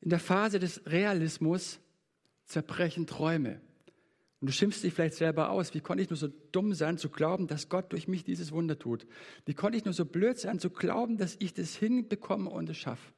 In 0.00 0.10
der 0.10 0.18
Phase 0.18 0.58
des 0.58 0.84
Realismus 0.84 1.80
zerbrechen 2.44 3.06
Träume. 3.06 3.60
Und 4.40 4.48
du 4.48 4.52
schimpfst 4.52 4.82
dich 4.82 4.92
vielleicht 4.92 5.14
selber 5.14 5.50
aus. 5.50 5.72
Wie 5.72 5.80
konnte 5.80 6.02
ich 6.02 6.10
nur 6.10 6.16
so 6.16 6.28
dumm 6.50 6.74
sein, 6.74 6.98
zu 6.98 7.08
glauben, 7.08 7.46
dass 7.46 7.68
Gott 7.68 7.92
durch 7.92 8.08
mich 8.08 8.24
dieses 8.24 8.52
Wunder 8.52 8.78
tut? 8.78 9.06
Wie 9.46 9.54
konnte 9.54 9.78
ich 9.78 9.84
nur 9.84 9.94
so 9.94 10.04
blöd 10.04 10.38
sein, 10.38 10.58
zu 10.58 10.68
glauben, 10.68 11.16
dass 11.16 11.36
ich 11.38 11.54
das 11.54 11.76
hinbekomme 11.76 12.50
und 12.50 12.68
es 12.68 12.76
schaffe? 12.76 13.12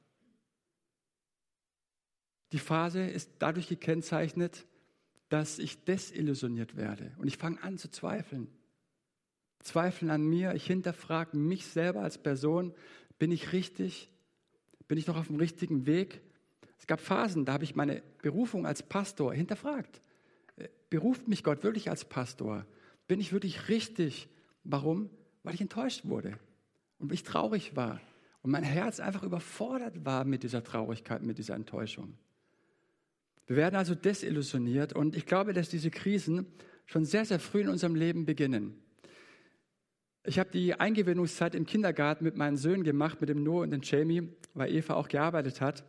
Die 2.53 2.59
Phase 2.59 3.05
ist 3.05 3.31
dadurch 3.39 3.69
gekennzeichnet, 3.69 4.65
dass 5.29 5.59
ich 5.59 5.85
desillusioniert 5.85 6.77
werde 6.77 7.13
und 7.19 7.27
ich 7.27 7.37
fange 7.37 7.63
an 7.63 7.79
zu 7.79 7.91
zweifeln. 7.91 8.49
Zweifeln 9.61 10.11
an 10.11 10.23
mir, 10.25 10.55
ich 10.55 10.67
hinterfrage 10.67 11.37
mich 11.37 11.67
selber 11.67 12.03
als 12.03 12.19
Person, 12.19 12.75
bin 13.19 13.33
ich 13.33 13.53
richtig? 13.53 14.11
Bin 14.87 14.99
ich 14.99 15.07
noch 15.07 15.17
auf 15.17 15.29
dem 15.29 15.37
richtigen 15.37 15.87
Weg? 15.87 16.21
Es 16.79 16.87
gab 16.87 17.01
Phasen, 17.01 17.47
da 17.47 17.55
habe 17.55 17.65
ich 17.65 17.75
meine 17.75 18.03
Berufung 18.21 18.67
als 18.67 18.83
Pastor 18.83 19.33
hinterfragt. 19.33 20.03
Äh, 20.57 20.69
beruft 20.91 21.29
mich 21.29 21.43
Gott 21.43 21.65
wirklich 21.65 21.89
als 21.89 22.05
Pastor? 22.05 22.67
Bin 23.09 23.21
ich 23.21 23.33
wirklich 23.33 23.69
richtig? 23.69 24.29
Warum? 24.65 25.09
Weil 25.43 25.55
ich 25.55 25.61
enttäuscht 25.63 26.05
wurde 26.05 26.39
und 26.99 27.13
ich 27.13 27.23
traurig 27.23 27.75
war 27.75 28.01
und 28.43 28.51
mein 28.51 28.65
Herz 28.65 29.01
einfach 29.01 29.23
überfordert 29.23 30.05
war 30.05 30.25
mit 30.25 30.43
dieser 30.43 30.63
Traurigkeit, 30.63 31.23
mit 31.23 31.39
dieser 31.39 31.55
Enttäuschung. 31.55 32.19
Wir 33.47 33.57
werden 33.57 33.77
also 33.77 33.95
desillusioniert 33.95 34.93
und 34.93 35.17
ich 35.17 35.27
glaube, 35.27 35.53
dass 35.53 35.69
diese 35.69 35.91
Krisen 35.91 36.47
schon 36.87 37.05
sehr, 37.05 37.25
sehr 37.25 37.39
früh 37.39 37.61
in 37.61 37.69
unserem 37.69 37.95
Leben 37.95 38.25
beginnen. 38.25 38.81
Ich 40.27 40.39
habe 40.39 40.51
die 40.51 40.75
Eingewöhnungszeit 40.75 41.55
im 41.55 41.67
Kindergarten 41.67 42.25
mit 42.25 42.37
meinen 42.37 42.57
Söhnen 42.57 42.83
gemacht, 42.83 43.21
mit 43.21 43.29
dem 43.29 43.43
Noah 43.43 43.63
und 43.63 43.71
dem 43.73 43.83
Jamie, 43.83 44.29
weil 44.55 44.73
Eva 44.73 44.95
auch 44.95 45.09
gearbeitet 45.09 45.61
hat. 45.61 45.85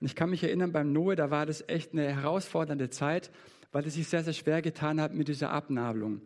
Und 0.00 0.06
ich 0.06 0.14
kann 0.14 0.30
mich 0.30 0.42
erinnern, 0.42 0.72
beim 0.72 0.92
Noah, 0.92 1.16
da 1.16 1.30
war 1.30 1.44
das 1.44 1.68
echt 1.68 1.92
eine 1.92 2.14
herausfordernde 2.14 2.88
Zeit, 2.88 3.30
weil 3.72 3.86
es 3.86 3.94
sich 3.94 4.08
sehr, 4.08 4.24
sehr 4.24 4.32
schwer 4.32 4.62
getan 4.62 5.00
hat 5.00 5.12
mit 5.12 5.28
dieser 5.28 5.50
Abnabelung. 5.50 6.22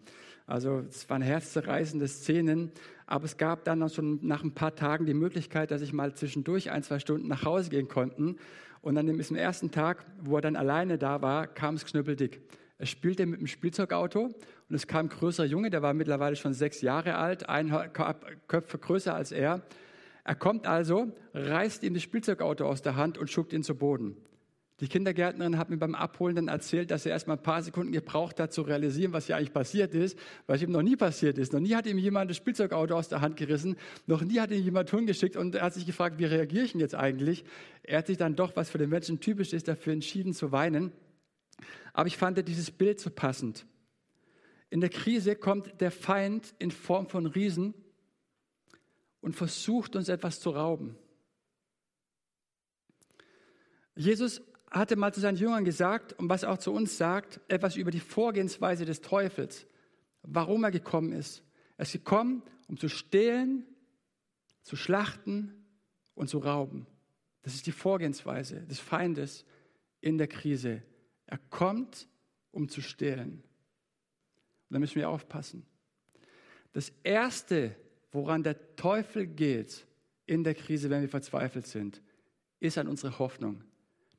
Also 0.48 0.82
es 0.88 1.08
waren 1.10 1.20
herzzerreißende 1.20 2.08
Szenen, 2.08 2.72
aber 3.06 3.26
es 3.26 3.36
gab 3.36 3.64
dann 3.64 3.80
noch 3.80 3.92
schon 3.92 4.18
nach 4.22 4.42
ein 4.42 4.54
paar 4.54 4.74
Tagen 4.74 5.04
die 5.04 5.12
Möglichkeit, 5.12 5.70
dass 5.70 5.82
ich 5.82 5.92
mal 5.92 6.14
zwischendurch 6.14 6.70
ein, 6.70 6.82
zwei 6.82 6.98
Stunden 6.98 7.28
nach 7.28 7.44
Hause 7.44 7.68
gehen 7.68 7.86
konnte. 7.86 8.34
Und 8.80 8.96
ist 8.96 9.30
am 9.30 9.36
ersten 9.36 9.70
Tag, 9.70 10.06
wo 10.22 10.36
er 10.36 10.40
dann 10.40 10.56
alleine 10.56 10.96
da 10.96 11.20
war, 11.20 11.46
kam 11.46 11.74
es 11.74 11.84
knüppeldick. 11.84 12.40
Er 12.78 12.86
spielte 12.86 13.26
mit 13.26 13.40
dem 13.40 13.46
Spielzeugauto 13.46 14.30
und 14.68 14.74
es 14.74 14.86
kam 14.86 15.06
ein 15.06 15.08
größerer 15.10 15.44
Junge, 15.44 15.68
der 15.68 15.82
war 15.82 15.92
mittlerweile 15.92 16.36
schon 16.36 16.54
sechs 16.54 16.80
Jahre 16.80 17.16
alt, 17.16 17.46
ein 17.46 17.70
Köpfe 18.46 18.78
größer 18.78 19.14
als 19.14 19.32
er. 19.32 19.60
Er 20.24 20.34
kommt 20.34 20.66
also, 20.66 21.12
reißt 21.34 21.82
ihm 21.82 21.92
das 21.92 22.02
Spielzeugauto 22.02 22.64
aus 22.64 22.80
der 22.80 22.96
Hand 22.96 23.18
und 23.18 23.30
schuckt 23.30 23.52
ihn 23.52 23.62
zu 23.62 23.74
Boden. 23.74 24.16
Die 24.80 24.86
Kindergärtnerin 24.86 25.58
hat 25.58 25.70
mir 25.70 25.76
beim 25.76 25.96
Abholen 25.96 26.36
dann 26.36 26.48
erzählt, 26.48 26.92
dass 26.92 27.04
er 27.04 27.10
erst 27.10 27.26
mal 27.26 27.34
ein 27.34 27.42
paar 27.42 27.62
Sekunden 27.62 27.90
gebraucht 27.90 28.38
hat, 28.38 28.52
zu 28.52 28.62
realisieren, 28.62 29.12
was 29.12 29.26
hier 29.26 29.36
eigentlich 29.36 29.52
passiert 29.52 29.92
ist, 29.92 30.16
was 30.46 30.62
ihm 30.62 30.70
noch 30.70 30.82
nie 30.82 30.94
passiert 30.94 31.36
ist. 31.36 31.52
Noch 31.52 31.58
nie 31.58 31.74
hat 31.74 31.86
ihm 31.86 31.98
jemand 31.98 32.30
das 32.30 32.36
Spielzeugauto 32.36 32.94
aus 32.94 33.08
der 33.08 33.20
Hand 33.20 33.36
gerissen, 33.36 33.76
noch 34.06 34.22
nie 34.22 34.38
hat 34.38 34.52
ihm 34.52 34.62
jemand 34.62 34.88
hingeschickt 34.90 35.36
und 35.36 35.56
er 35.56 35.62
hat 35.62 35.74
sich 35.74 35.84
gefragt, 35.84 36.20
wie 36.20 36.26
reagiere 36.26 36.64
ich 36.64 36.72
denn 36.72 36.80
jetzt 36.80 36.94
eigentlich? 36.94 37.44
Er 37.82 37.98
hat 37.98 38.06
sich 38.06 38.18
dann 38.18 38.36
doch, 38.36 38.54
was 38.54 38.70
für 38.70 38.78
den 38.78 38.90
Menschen 38.90 39.18
typisch 39.18 39.52
ist, 39.52 39.66
dafür 39.66 39.92
entschieden 39.92 40.32
zu 40.32 40.52
weinen. 40.52 40.92
Aber 41.92 42.06
ich 42.06 42.16
fand 42.16 42.46
dieses 42.46 42.70
Bild 42.70 43.00
so 43.00 43.10
passend. 43.10 43.66
In 44.70 44.80
der 44.80 44.90
Krise 44.90 45.34
kommt 45.34 45.80
der 45.80 45.90
Feind 45.90 46.54
in 46.60 46.70
Form 46.70 47.08
von 47.08 47.26
Riesen 47.26 47.74
und 49.20 49.34
versucht 49.34 49.96
uns 49.96 50.08
etwas 50.08 50.38
zu 50.38 50.50
rauben. 50.50 50.96
Jesus 53.96 54.40
hatte 54.70 54.96
mal 54.96 55.12
zu 55.12 55.20
seinen 55.20 55.36
Jüngern 55.36 55.64
gesagt 55.64 56.12
und 56.14 56.28
was 56.28 56.44
auch 56.44 56.58
zu 56.58 56.72
uns 56.72 56.98
sagt, 56.98 57.40
etwas 57.48 57.76
über 57.76 57.90
die 57.90 58.00
Vorgehensweise 58.00 58.84
des 58.84 59.00
Teufels, 59.00 59.66
warum 60.22 60.64
er 60.64 60.70
gekommen 60.70 61.12
ist. 61.12 61.42
Er 61.76 61.82
ist 61.82 61.92
gekommen, 61.92 62.42
um 62.66 62.76
zu 62.76 62.88
stehlen, 62.88 63.64
zu 64.62 64.76
schlachten 64.76 65.64
und 66.14 66.28
zu 66.28 66.38
rauben. 66.38 66.86
Das 67.42 67.54
ist 67.54 67.66
die 67.66 67.72
Vorgehensweise 67.72 68.60
des 68.62 68.80
Feindes 68.80 69.46
in 70.00 70.18
der 70.18 70.28
Krise. 70.28 70.82
Er 71.26 71.38
kommt, 71.50 72.08
um 72.50 72.68
zu 72.68 72.82
stehlen. 72.82 73.42
Und 74.68 74.74
da 74.74 74.78
müssen 74.78 74.96
wir 74.96 75.08
aufpassen. 75.08 75.64
Das 76.72 76.92
Erste, 77.02 77.74
woran 78.12 78.42
der 78.42 78.76
Teufel 78.76 79.26
geht 79.26 79.86
in 80.26 80.44
der 80.44 80.54
Krise, 80.54 80.90
wenn 80.90 81.00
wir 81.00 81.08
verzweifelt 81.08 81.66
sind, 81.66 82.02
ist 82.60 82.76
an 82.76 82.88
unsere 82.88 83.18
Hoffnung. 83.18 83.64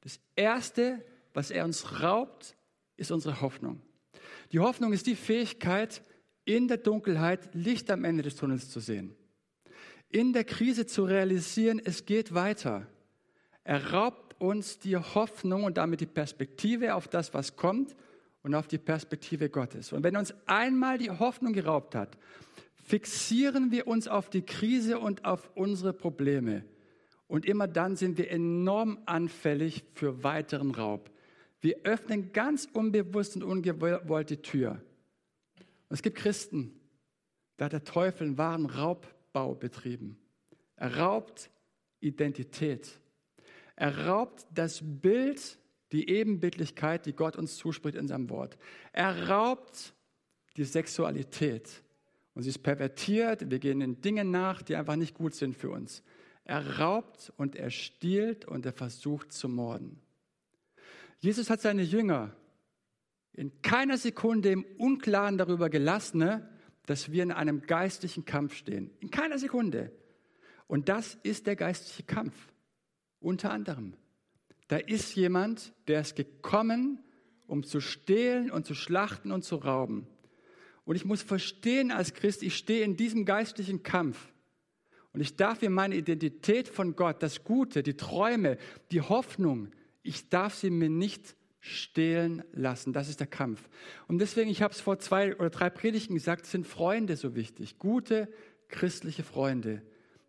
Das 0.01 0.19
Erste, 0.35 1.03
was 1.33 1.51
er 1.51 1.65
uns 1.65 2.01
raubt, 2.01 2.55
ist 2.97 3.11
unsere 3.11 3.41
Hoffnung. 3.41 3.81
Die 4.51 4.59
Hoffnung 4.59 4.93
ist 4.93 5.07
die 5.07 5.15
Fähigkeit, 5.15 6.01
in 6.45 6.67
der 6.67 6.77
Dunkelheit 6.77 7.53
Licht 7.53 7.91
am 7.91 8.03
Ende 8.03 8.23
des 8.23 8.35
Tunnels 8.35 8.69
zu 8.69 8.79
sehen. 8.79 9.15
In 10.09 10.33
der 10.33 10.43
Krise 10.43 10.87
zu 10.87 11.03
realisieren, 11.03 11.79
es 11.83 12.05
geht 12.05 12.33
weiter. 12.33 12.87
Er 13.63 13.91
raubt 13.91 14.41
uns 14.41 14.79
die 14.79 14.97
Hoffnung 14.97 15.63
und 15.65 15.77
damit 15.77 16.01
die 16.01 16.07
Perspektive 16.07 16.95
auf 16.95 17.07
das, 17.07 17.33
was 17.35 17.55
kommt 17.55 17.95
und 18.41 18.55
auf 18.55 18.67
die 18.67 18.79
Perspektive 18.79 19.49
Gottes. 19.49 19.93
Und 19.93 20.03
wenn 20.03 20.15
uns 20.15 20.33
einmal 20.47 20.97
die 20.97 21.11
Hoffnung 21.11 21.53
geraubt 21.53 21.93
hat, 21.93 22.17
fixieren 22.83 23.69
wir 23.69 23.85
uns 23.85 24.07
auf 24.07 24.31
die 24.31 24.41
Krise 24.41 24.97
und 24.97 25.25
auf 25.25 25.51
unsere 25.55 25.93
Probleme. 25.93 26.63
Und 27.29 27.45
immer 27.45 27.67
dann 27.67 27.95
sind 27.95 28.17
wir 28.17 28.31
enorm 28.31 28.97
anfällig 29.05 29.83
für 29.93 30.23
weiteren 30.23 30.71
Raub. 30.71 31.11
Wir 31.61 31.77
öffnen 31.83 32.33
ganz 32.33 32.67
unbewusst 32.73 33.35
und 33.35 33.43
ungewollt 33.43 34.31
die 34.31 34.41
Tür. 34.41 34.81
Und 35.89 35.93
es 35.93 36.01
gibt 36.01 36.17
Christen, 36.17 36.73
da 37.57 37.65
hat 37.65 37.73
der 37.73 37.83
Teufel 37.83 38.25
einen 38.25 38.37
wahren 38.39 38.65
Raubbau 38.65 39.53
betrieben. 39.53 40.17
Er 40.75 40.97
raubt 40.97 41.51
Identität. 41.99 42.89
Er 43.75 44.07
raubt 44.07 44.47
das 44.51 44.81
Bild, 44.83 45.59
die 45.91 46.09
Ebenbildlichkeit, 46.09 47.05
die 47.05 47.13
Gott 47.13 47.35
uns 47.35 47.57
zuspricht 47.57 47.95
in 47.95 48.07
seinem 48.07 48.31
Wort. 48.31 48.57
Er 48.91 49.29
raubt 49.29 49.93
die 50.57 50.63
Sexualität. 50.63 51.83
Und 52.33 52.41
sie 52.41 52.49
ist 52.49 52.63
pervertiert. 52.63 53.51
Wir 53.51 53.59
gehen 53.59 53.81
in 53.81 54.01
Dinge 54.01 54.25
nach, 54.25 54.63
die 54.63 54.75
einfach 54.75 54.95
nicht 54.95 55.13
gut 55.13 55.35
sind 55.35 55.55
für 55.55 55.69
uns. 55.69 56.01
Er 56.49 56.79
raubt 56.79 57.31
und 57.37 57.55
er 57.55 57.69
stiehlt 57.69 58.45
und 58.45 58.65
er 58.65 58.73
versucht 58.73 59.31
zu 59.31 59.47
morden. 59.47 60.01
Jesus 61.19 61.51
hat 61.51 61.61
seine 61.61 61.83
Jünger 61.83 62.35
in 63.33 63.61
keiner 63.61 63.99
Sekunde 63.99 64.49
im 64.49 64.65
Unklaren 64.79 65.37
darüber 65.37 65.69
gelassen, 65.69 66.17
ne, 66.17 66.49
dass 66.87 67.11
wir 67.11 67.21
in 67.21 67.31
einem 67.31 67.61
geistlichen 67.61 68.25
Kampf 68.25 68.55
stehen. 68.55 68.89
In 68.99 69.11
keiner 69.11 69.37
Sekunde. 69.37 69.91
Und 70.65 70.89
das 70.89 71.19
ist 71.21 71.45
der 71.45 71.55
geistliche 71.55 72.01
Kampf. 72.01 72.33
Unter 73.19 73.51
anderem. 73.51 73.93
Da 74.69 74.77
ist 74.77 75.15
jemand, 75.15 75.71
der 75.87 76.01
ist 76.01 76.15
gekommen, 76.15 76.97
um 77.45 77.61
zu 77.63 77.79
stehlen 77.79 78.49
und 78.49 78.65
zu 78.65 78.73
schlachten 78.73 79.31
und 79.31 79.43
zu 79.43 79.57
rauben. 79.57 80.07
Und 80.83 80.95
ich 80.95 81.05
muss 81.05 81.21
verstehen 81.21 81.91
als 81.91 82.15
Christ, 82.15 82.41
ich 82.41 82.55
stehe 82.55 82.83
in 82.83 82.97
diesem 82.97 83.23
geistlichen 83.23 83.83
Kampf. 83.83 84.33
Und 85.13 85.21
ich 85.21 85.35
darf 85.35 85.61
mir 85.61 85.69
meine 85.69 85.95
Identität 85.95 86.67
von 86.67 86.95
Gott, 86.95 87.23
das 87.23 87.43
Gute, 87.43 87.83
die 87.83 87.95
Träume, 87.95 88.57
die 88.91 89.01
Hoffnung, 89.01 89.69
ich 90.03 90.29
darf 90.29 90.55
sie 90.55 90.69
mir 90.69 90.89
nicht 90.89 91.35
stehlen 91.59 92.43
lassen. 92.53 92.93
Das 92.93 93.09
ist 93.09 93.19
der 93.19 93.27
Kampf. 93.27 93.69
Und 94.07 94.19
deswegen, 94.19 94.49
ich 94.49 94.61
habe 94.61 94.73
es 94.73 94.81
vor 94.81 94.99
zwei 94.99 95.35
oder 95.35 95.49
drei 95.49 95.69
Predigten 95.69 96.13
gesagt, 96.13 96.45
sind 96.45 96.65
Freunde 96.65 97.15
so 97.15 97.35
wichtig. 97.35 97.79
Gute 97.79 98.29
christliche 98.69 99.23
Freunde, 99.23 99.81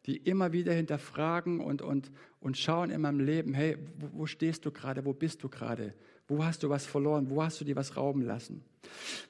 die 0.07 0.17
immer 0.17 0.53
wieder 0.53 0.73
hinterfragen 0.73 1.61
und, 1.61 1.83
und, 1.83 2.11
und 2.41 2.57
schauen 2.57 2.91
in 2.91 3.03
meinem 3.03 3.21
Leben, 3.21 3.55
hey, 3.55 3.77
wo, 3.99 4.21
wo 4.21 4.27
stehst 4.27 4.65
du 4.65 4.73
gerade? 4.73 5.05
Wo 5.05 5.13
bist 5.13 5.43
du 5.43 5.49
gerade? 5.49 5.95
Wo 6.27 6.45
hast 6.45 6.63
du 6.63 6.69
was 6.69 6.87
verloren? 6.87 7.29
Wo 7.31 7.43
hast 7.43 7.61
du 7.61 7.65
dir 7.65 7.77
was 7.77 7.97
rauben 7.97 8.23
lassen? 8.23 8.65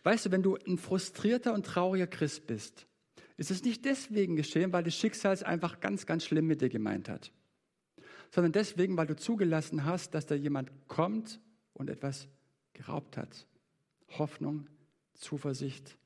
Weißt 0.04 0.26
du, 0.26 0.30
wenn 0.30 0.42
du 0.42 0.56
ein 0.66 0.78
frustrierter 0.78 1.52
und 1.52 1.66
trauriger 1.66 2.06
Christ 2.06 2.46
bist, 2.46 2.86
ist 3.40 3.50
es 3.50 3.64
nicht 3.64 3.86
deswegen 3.86 4.36
geschehen, 4.36 4.70
weil 4.74 4.82
das 4.82 4.94
Schicksal 4.94 5.32
es 5.32 5.42
einfach 5.42 5.80
ganz, 5.80 6.04
ganz 6.04 6.26
schlimm 6.26 6.46
mit 6.46 6.60
dir 6.60 6.68
gemeint 6.68 7.08
hat, 7.08 7.32
sondern 8.30 8.52
deswegen, 8.52 8.98
weil 8.98 9.06
du 9.06 9.16
zugelassen 9.16 9.86
hast, 9.86 10.12
dass 10.12 10.26
da 10.26 10.34
jemand 10.34 10.70
kommt 10.88 11.40
und 11.72 11.88
etwas 11.88 12.28
geraubt 12.74 13.16
hat. 13.16 13.46
Hoffnung, 14.18 14.68
Zuversicht, 15.14 15.96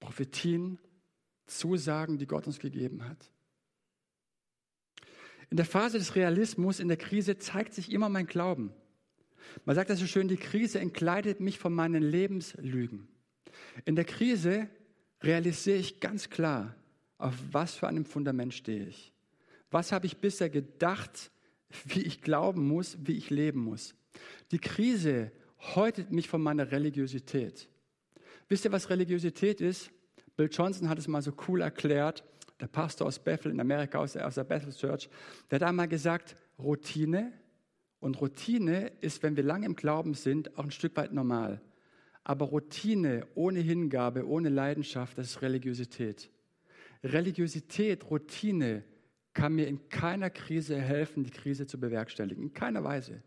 Prophetien, 0.00 0.80
Zusagen, 1.46 2.18
die 2.18 2.26
Gott 2.26 2.48
uns 2.48 2.58
gegeben 2.58 3.08
hat. 3.08 3.30
In 5.50 5.56
der 5.56 5.66
Phase 5.66 5.98
des 5.98 6.16
Realismus, 6.16 6.80
in 6.80 6.88
der 6.88 6.96
Krise, 6.96 7.38
zeigt 7.38 7.72
sich 7.72 7.92
immer 7.92 8.08
mein 8.08 8.26
Glauben. 8.26 8.72
Man 9.64 9.76
sagt 9.76 9.90
das 9.90 10.00
so 10.00 10.08
schön, 10.08 10.26
die 10.26 10.38
Krise 10.38 10.80
entkleidet 10.80 11.38
mich 11.38 11.60
von 11.60 11.72
meinen 11.72 12.02
Lebenslügen. 12.02 13.06
In 13.84 13.94
der 13.94 14.06
Krise 14.06 14.68
realisiere 15.22 15.78
ich 15.78 16.00
ganz 16.00 16.30
klar, 16.30 16.74
auf 17.18 17.34
was 17.52 17.74
für 17.74 17.88
einem 17.88 18.04
Fundament 18.04 18.54
stehe 18.54 18.86
ich. 18.86 19.12
Was 19.70 19.92
habe 19.92 20.06
ich 20.06 20.18
bisher 20.18 20.50
gedacht, 20.50 21.30
wie 21.84 22.02
ich 22.02 22.22
glauben 22.22 22.66
muss, 22.66 22.96
wie 23.00 23.16
ich 23.16 23.30
leben 23.30 23.60
muss. 23.60 23.94
Die 24.50 24.58
Krise 24.58 25.32
häutet 25.74 26.12
mich 26.12 26.28
von 26.28 26.42
meiner 26.42 26.70
Religiosität. 26.70 27.68
Wisst 28.48 28.64
ihr, 28.64 28.72
was 28.72 28.90
Religiosität 28.90 29.60
ist? 29.60 29.90
Bill 30.36 30.48
Johnson 30.50 30.88
hat 30.88 30.98
es 30.98 31.08
mal 31.08 31.22
so 31.22 31.32
cool 31.48 31.62
erklärt, 31.62 32.24
der 32.60 32.66
Pastor 32.66 33.06
aus 33.06 33.18
Bethel 33.18 33.52
in 33.52 33.60
Amerika, 33.60 33.98
aus 33.98 34.12
der, 34.12 34.44
Bethel 34.44 34.72
Church, 34.72 35.08
der 35.50 35.60
hat 35.60 35.68
einmal 35.68 35.88
gesagt, 35.88 36.36
Routine. 36.58 37.32
Und 38.00 38.20
Routine 38.20 38.92
ist, 39.00 39.22
wenn 39.22 39.36
wir 39.36 39.42
lange 39.42 39.66
im 39.66 39.76
Glauben 39.76 40.14
sind, 40.14 40.56
auch 40.58 40.64
ein 40.64 40.70
Stück 40.70 40.96
weit 40.96 41.12
normal. 41.12 41.60
Aber 42.24 42.46
Routine 42.46 43.26
ohne 43.34 43.60
Hingabe, 43.60 44.26
ohne 44.26 44.48
Leidenschaft, 44.48 45.18
das 45.18 45.28
ist 45.28 45.42
Religiosität. 45.42 46.30
Religiosität, 47.02 48.10
Routine 48.10 48.82
kann 49.34 49.54
mir 49.54 49.66
in 49.66 49.88
keiner 49.90 50.30
Krise 50.30 50.80
helfen, 50.80 51.24
die 51.24 51.30
Krise 51.30 51.66
zu 51.66 51.78
bewerkstelligen. 51.78 52.42
In 52.42 52.54
keiner 52.54 52.82
Weise. 52.82 53.22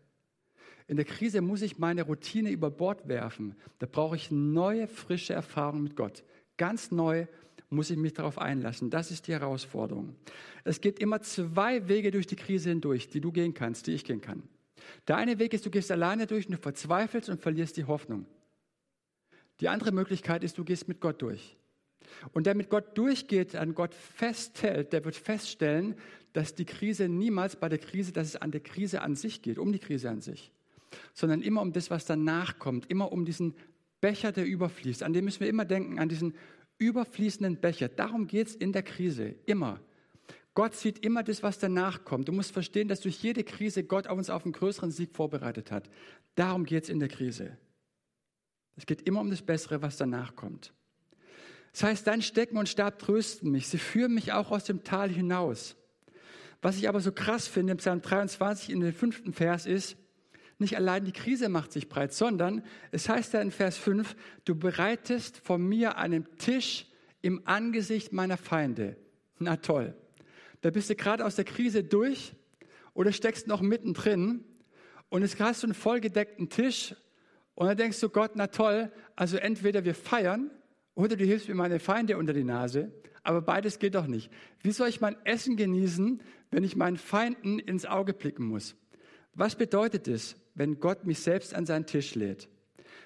In 0.88 0.96
der 0.96 1.04
Krise 1.04 1.42
muss 1.42 1.62
ich 1.62 1.78
meine 1.78 2.02
Routine 2.02 2.50
über 2.50 2.70
Bord 2.70 3.06
werfen. 3.08 3.54
Da 3.78 3.86
brauche 3.86 4.16
ich 4.16 4.30
neue, 4.30 4.88
frische 4.88 5.34
Erfahrungen 5.34 5.84
mit 5.84 5.96
Gott. 5.96 6.24
Ganz 6.56 6.90
neu 6.90 7.26
muss 7.70 7.90
ich 7.90 7.98
mich 7.98 8.14
darauf 8.14 8.38
einlassen. 8.38 8.88
Das 8.88 9.10
ist 9.10 9.28
die 9.28 9.32
Herausforderung. 9.32 10.16
Es 10.64 10.80
gibt 10.80 10.98
immer 10.98 11.20
zwei 11.20 11.88
Wege 11.88 12.10
durch 12.10 12.26
die 12.26 12.36
Krise 12.36 12.70
hindurch, 12.70 13.10
die 13.10 13.20
du 13.20 13.30
gehen 13.30 13.52
kannst, 13.52 13.86
die 13.86 13.92
ich 13.92 14.04
gehen 14.04 14.22
kann. 14.22 14.42
Der 15.06 15.16
eine 15.16 15.38
Weg 15.38 15.52
ist, 15.52 15.66
du 15.66 15.70
gehst 15.70 15.92
alleine 15.92 16.26
durch 16.26 16.46
und 16.46 16.52
du 16.52 16.58
verzweifelst 16.58 17.28
und 17.28 17.42
verlierst 17.42 17.76
die 17.76 17.84
Hoffnung. 17.84 18.26
Die 19.60 19.68
andere 19.68 19.92
Möglichkeit 19.92 20.44
ist, 20.44 20.58
du 20.58 20.64
gehst 20.64 20.88
mit 20.88 21.00
Gott 21.00 21.22
durch. 21.22 21.56
Und 22.32 22.46
der 22.46 22.54
mit 22.54 22.70
Gott 22.70 22.96
durchgeht, 22.96 23.54
an 23.54 23.74
Gott 23.74 23.94
festhält, 23.94 24.92
der 24.92 25.04
wird 25.04 25.16
feststellen, 25.16 25.94
dass 26.32 26.54
die 26.54 26.64
Krise 26.64 27.08
niemals 27.08 27.56
bei 27.56 27.68
der 27.68 27.78
Krise, 27.78 28.12
dass 28.12 28.28
es 28.28 28.36
an 28.36 28.50
der 28.50 28.60
Krise 28.60 29.02
an 29.02 29.14
sich 29.14 29.42
geht, 29.42 29.58
um 29.58 29.72
die 29.72 29.78
Krise 29.78 30.10
an 30.10 30.20
sich, 30.20 30.52
sondern 31.12 31.42
immer 31.42 31.62
um 31.62 31.72
das, 31.72 31.90
was 31.90 32.04
danach 32.04 32.58
kommt, 32.58 32.90
immer 32.90 33.12
um 33.12 33.24
diesen 33.24 33.54
Becher, 34.00 34.32
der 34.32 34.46
überfließt. 34.46 35.02
An 35.02 35.12
den 35.12 35.24
müssen 35.24 35.40
wir 35.40 35.48
immer 35.48 35.64
denken, 35.64 35.98
an 35.98 36.08
diesen 36.08 36.34
überfließenden 36.78 37.56
Becher. 37.56 37.88
Darum 37.88 38.26
geht 38.26 38.48
es 38.48 38.54
in 38.54 38.72
der 38.72 38.82
Krise, 38.82 39.34
immer. 39.46 39.80
Gott 40.54 40.74
sieht 40.74 41.04
immer 41.04 41.22
das, 41.22 41.42
was 41.42 41.58
danach 41.58 42.04
kommt. 42.04 42.28
Du 42.28 42.32
musst 42.32 42.52
verstehen, 42.52 42.88
dass 42.88 43.00
durch 43.00 43.22
jede 43.22 43.44
Krise 43.44 43.84
Gott 43.84 44.08
uns 44.10 44.30
auf 44.30 44.44
einen 44.44 44.52
größeren 44.52 44.90
Sieg 44.90 45.14
vorbereitet 45.14 45.70
hat. 45.70 45.88
Darum 46.34 46.64
geht 46.64 46.84
es 46.84 46.88
in 46.88 47.00
der 47.00 47.08
Krise. 47.08 47.56
Es 48.78 48.86
geht 48.86 49.02
immer 49.02 49.20
um 49.20 49.28
das 49.28 49.42
Bessere, 49.42 49.82
was 49.82 49.96
danach 49.96 50.36
kommt. 50.36 50.72
Das 51.72 51.82
heißt, 51.82 52.06
dein 52.06 52.22
Stecken 52.22 52.56
und 52.56 52.68
Stab 52.68 53.00
trösten 53.00 53.50
mich. 53.50 53.68
Sie 53.68 53.78
führen 53.78 54.14
mich 54.14 54.32
auch 54.32 54.52
aus 54.52 54.64
dem 54.64 54.84
Tal 54.84 55.10
hinaus. 55.10 55.76
Was 56.62 56.76
ich 56.78 56.88
aber 56.88 57.00
so 57.00 57.12
krass 57.12 57.48
finde 57.48 57.72
im 57.72 57.78
Psalm 57.78 58.00
23 58.00 58.70
in 58.70 58.80
den 58.80 58.92
fünften 58.92 59.32
Vers 59.32 59.66
ist, 59.66 59.96
nicht 60.58 60.76
allein 60.76 61.04
die 61.04 61.12
Krise 61.12 61.48
macht 61.48 61.72
sich 61.72 61.88
breit, 61.88 62.12
sondern 62.12 62.64
es 62.90 63.08
heißt 63.08 63.34
da 63.34 63.40
in 63.40 63.50
Vers 63.50 63.76
5, 63.76 64.16
du 64.44 64.54
bereitest 64.54 65.38
vor 65.38 65.58
mir 65.58 65.98
einen 65.98 66.26
Tisch 66.38 66.86
im 67.20 67.46
Angesicht 67.46 68.12
meiner 68.12 68.36
Feinde. 68.36 68.96
Na 69.38 69.56
toll. 69.56 69.94
Da 70.60 70.70
bist 70.70 70.88
du 70.88 70.94
gerade 70.94 71.24
aus 71.24 71.36
der 71.36 71.44
Krise 71.44 71.84
durch 71.84 72.32
oder 72.94 73.12
steckst 73.12 73.46
noch 73.46 73.60
mittendrin 73.60 74.44
und 75.08 75.22
jetzt 75.22 75.38
hast 75.40 75.62
du 75.62 75.66
einen 75.66 75.74
vollgedeckten 75.74 76.48
Tisch 76.48 76.94
und 77.58 77.66
dann 77.66 77.76
denkst 77.76 77.98
du, 77.98 78.08
Gott, 78.08 78.36
na 78.36 78.46
toll, 78.46 78.92
also 79.16 79.36
entweder 79.36 79.84
wir 79.84 79.96
feiern 79.96 80.48
oder 80.94 81.16
du 81.16 81.24
hilfst 81.24 81.48
mir 81.48 81.56
meine 81.56 81.80
Feinde 81.80 82.16
unter 82.16 82.32
die 82.32 82.44
Nase, 82.44 82.92
aber 83.24 83.42
beides 83.42 83.80
geht 83.80 83.96
doch 83.96 84.06
nicht. 84.06 84.30
Wie 84.62 84.70
soll 84.70 84.88
ich 84.88 85.00
mein 85.00 85.16
Essen 85.24 85.56
genießen, 85.56 86.22
wenn 86.52 86.62
ich 86.62 86.76
meinen 86.76 86.98
Feinden 86.98 87.58
ins 87.58 87.84
Auge 87.84 88.12
blicken 88.12 88.44
muss? 88.44 88.76
Was 89.34 89.56
bedeutet 89.56 90.06
es, 90.06 90.36
wenn 90.54 90.78
Gott 90.78 91.04
mich 91.04 91.18
selbst 91.18 91.52
an 91.52 91.66
seinen 91.66 91.84
Tisch 91.84 92.14
lädt? 92.14 92.48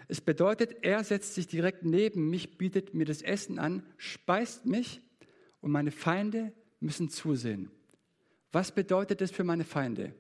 Es 0.07 0.21
bedeutet, 0.21 0.85
er 0.85 1.03
setzt 1.03 1.35
sich 1.35 1.47
direkt 1.47 1.83
neben 1.87 2.29
mich, 2.29 2.59
bietet 2.59 2.93
mir 2.93 3.07
das 3.07 3.23
Essen 3.23 3.59
an, 3.59 3.83
speist 3.97 4.67
mich 4.67 5.01
und 5.63 5.71
meine 5.71 5.93
Feinde 5.93 6.53
müssen 6.79 7.09
zusehen. 7.09 7.71
Was 8.53 8.71
bedeutet 8.71 9.23
das 9.23 9.31
für 9.31 9.45
meine 9.45 9.65
Feinde? 9.65 10.15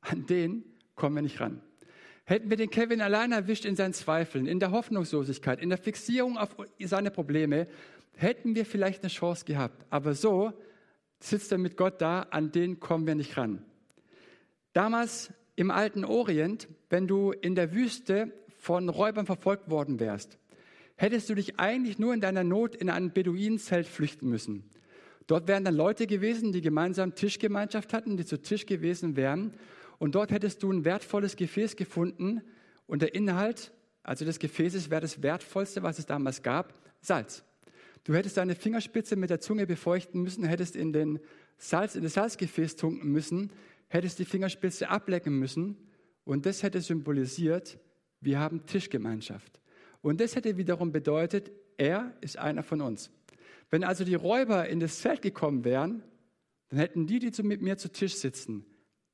An 0.00 0.26
den 0.26 0.64
kommen 0.96 1.14
wir 1.14 1.22
nicht 1.22 1.38
ran. 1.38 1.62
Hätten 2.28 2.50
wir 2.50 2.58
den 2.58 2.68
Kevin 2.68 3.00
allein 3.00 3.32
erwischt 3.32 3.64
in 3.64 3.74
seinen 3.74 3.94
Zweifeln, 3.94 4.44
in 4.44 4.60
der 4.60 4.70
Hoffnungslosigkeit, 4.70 5.62
in 5.62 5.70
der 5.70 5.78
Fixierung 5.78 6.36
auf 6.36 6.54
seine 6.78 7.10
Probleme, 7.10 7.66
hätten 8.16 8.54
wir 8.54 8.66
vielleicht 8.66 9.02
eine 9.02 9.08
Chance 9.08 9.46
gehabt. 9.46 9.86
Aber 9.88 10.12
so 10.12 10.52
sitzt 11.20 11.52
er 11.52 11.56
mit 11.56 11.78
Gott 11.78 12.02
da, 12.02 12.26
an 12.28 12.52
den 12.52 12.80
kommen 12.80 13.06
wir 13.06 13.14
nicht 13.14 13.38
ran. 13.38 13.64
Damals 14.74 15.32
im 15.56 15.70
alten 15.70 16.04
Orient, 16.04 16.68
wenn 16.90 17.08
du 17.08 17.32
in 17.32 17.54
der 17.54 17.72
Wüste 17.72 18.30
von 18.58 18.90
Räubern 18.90 19.24
verfolgt 19.24 19.70
worden 19.70 19.98
wärst, 19.98 20.36
hättest 20.96 21.30
du 21.30 21.34
dich 21.34 21.58
eigentlich 21.58 21.98
nur 21.98 22.12
in 22.12 22.20
deiner 22.20 22.44
Not 22.44 22.76
in 22.76 22.90
ein 22.90 23.14
Beduinenzelt 23.14 23.86
flüchten 23.86 24.28
müssen. 24.28 24.68
Dort 25.26 25.48
wären 25.48 25.64
dann 25.64 25.74
Leute 25.74 26.06
gewesen, 26.06 26.52
die 26.52 26.60
gemeinsam 26.60 27.14
Tischgemeinschaft 27.14 27.94
hatten, 27.94 28.18
die 28.18 28.26
zu 28.26 28.38
Tisch 28.38 28.66
gewesen 28.66 29.16
wären. 29.16 29.54
Und 29.98 30.14
dort 30.14 30.30
hättest 30.30 30.62
du 30.62 30.72
ein 30.72 30.84
wertvolles 30.84 31.36
Gefäß 31.36 31.76
gefunden. 31.76 32.42
Und 32.86 33.02
der 33.02 33.14
Inhalt, 33.14 33.72
also 34.02 34.24
des 34.24 34.38
Gefäßes, 34.38 34.90
wäre 34.90 35.00
das 35.00 35.22
wertvollste, 35.22 35.82
was 35.82 35.98
es 35.98 36.06
damals 36.06 36.42
gab, 36.42 36.74
Salz. 37.00 37.44
Du 38.04 38.14
hättest 38.14 38.36
deine 38.36 38.54
Fingerspitze 38.54 39.16
mit 39.16 39.30
der 39.30 39.40
Zunge 39.40 39.66
befeuchten 39.66 40.22
müssen, 40.22 40.44
hättest 40.44 40.76
in, 40.76 40.92
den 40.92 41.20
Salz, 41.58 41.94
in 41.94 42.02
das 42.02 42.14
Salzgefäß 42.14 42.76
tunken 42.76 43.10
müssen, 43.10 43.52
hättest 43.88 44.18
die 44.18 44.24
Fingerspitze 44.24 44.88
ablecken 44.88 45.38
müssen. 45.38 45.76
Und 46.24 46.46
das 46.46 46.62
hätte 46.62 46.80
symbolisiert, 46.80 47.78
wir 48.20 48.38
haben 48.38 48.66
Tischgemeinschaft. 48.66 49.60
Und 50.00 50.20
das 50.20 50.36
hätte 50.36 50.56
wiederum 50.56 50.92
bedeutet, 50.92 51.50
er 51.76 52.14
ist 52.20 52.38
einer 52.38 52.62
von 52.62 52.80
uns. 52.80 53.10
Wenn 53.70 53.84
also 53.84 54.04
die 54.04 54.14
Räuber 54.14 54.68
in 54.68 54.80
das 54.80 55.00
Zelt 55.00 55.22
gekommen 55.22 55.64
wären, 55.64 56.02
dann 56.68 56.78
hätten 56.78 57.06
die, 57.06 57.18
die 57.18 57.42
mit 57.42 57.62
mir 57.62 57.76
zu 57.76 57.90
Tisch 57.90 58.14
sitzen, 58.14 58.64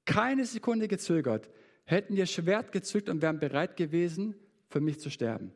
keine 0.04 0.44
Sekunde 0.44 0.88
gezögert, 0.88 1.50
hätten 1.84 2.16
ihr 2.16 2.26
Schwert 2.26 2.72
gezückt 2.72 3.08
und 3.08 3.22
wären 3.22 3.38
bereit 3.38 3.76
gewesen, 3.76 4.34
für 4.68 4.80
mich 4.80 5.00
zu 5.00 5.10
sterben. 5.10 5.52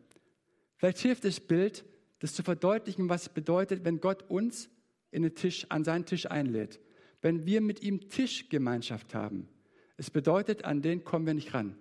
Vielleicht 0.77 0.99
hilft 0.99 1.25
das 1.25 1.41
Bild, 1.41 1.85
das 2.21 2.35
zu 2.35 2.43
verdeutlichen, 2.43 3.09
was 3.09 3.23
es 3.23 3.29
bedeutet, 3.29 3.85
wenn 3.85 4.01
Gott 4.01 4.25
uns 4.29 4.71
in 5.11 5.23
den 5.23 5.35
Tisch, 5.35 5.67
an 5.71 5.85
seinen 5.85 6.05
Tisch 6.05 6.27
einlädt. 6.27 6.81
Wenn 7.21 7.47
wir 7.47 7.61
mit 7.61 7.83
ihm 7.83 8.09
Tischgemeinschaft 8.09 9.15
haben. 9.15 9.49
Es 9.97 10.11
bedeutet, 10.11 10.65
an 10.65 10.83
den 10.83 11.03
kommen 11.03 11.27
wir 11.27 11.35
nicht 11.35 11.55
ran. 11.55 11.77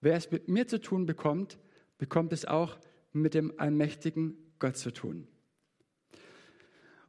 Wer 0.00 0.14
es 0.14 0.30
mit 0.30 0.48
mir 0.48 0.66
zu 0.66 0.80
tun 0.80 1.04
bekommt, 1.04 1.58
bekommt 1.98 2.32
es 2.32 2.46
auch 2.46 2.78
mit 3.12 3.34
dem 3.34 3.52
allmächtigen 3.58 4.36
Gott 4.58 4.76
zu 4.76 4.92
tun. 4.92 5.26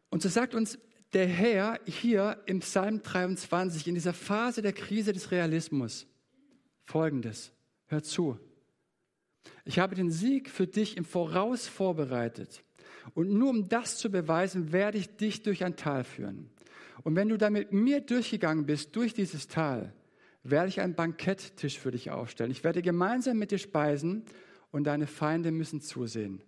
Und 0.10 0.22
so 0.22 0.28
sagt 0.28 0.54
uns 0.56 0.78
der 1.14 1.28
Herr 1.28 1.80
hier 1.86 2.42
im 2.46 2.60
Psalm 2.60 3.02
23, 3.02 3.88
in 3.88 3.96
dieser 3.96 4.14
Phase 4.14 4.62
der 4.62 4.74
Krise 4.74 5.14
des 5.14 5.32
Realismus, 5.32 6.08
folgendes. 6.84 7.52
Hör 7.88 8.02
zu. 8.04 8.40
Ich 9.66 9.80
habe 9.80 9.96
den 9.96 10.12
Sieg 10.12 10.50
für 10.50 10.68
dich 10.68 10.98
im 10.98 11.06
Voraus 11.06 11.68
vorbereitet. 11.68 12.64
Und 13.14 13.30
nur 13.32 13.50
um 13.50 13.68
das 13.68 13.98
zu 13.98 14.10
beweisen, 14.10 14.72
werde 14.72 14.98
ich 14.98 15.18
dich 15.18 15.44
durch 15.44 15.64
ein 15.64 15.76
Tal 15.76 16.04
führen. 16.04 16.50
Und 17.04 17.16
wenn 17.16 17.30
du 17.30 17.38
da 17.38 17.50
mit 17.50 17.74
mir 17.74 18.00
durchgegangen 18.00 18.66
bist, 18.66 18.96
durch 18.96 19.14
dieses 19.14 19.48
Tal, 19.48 19.94
werde 20.44 20.70
ich 20.70 20.82
einen 20.82 20.96
Banketttisch 20.96 21.80
für 21.80 21.92
dich 21.92 22.12
aufstellen. 22.12 22.52
Ich 22.52 22.64
werde 22.64 22.82
gemeinsam 22.82 23.38
mit 23.38 23.52
dir 23.52 23.58
speisen 23.58 24.24
und 24.72 24.86
deine 24.86 25.08
Feinde 25.08 25.52
müssen 25.52 25.82
zusehen. 25.82 26.42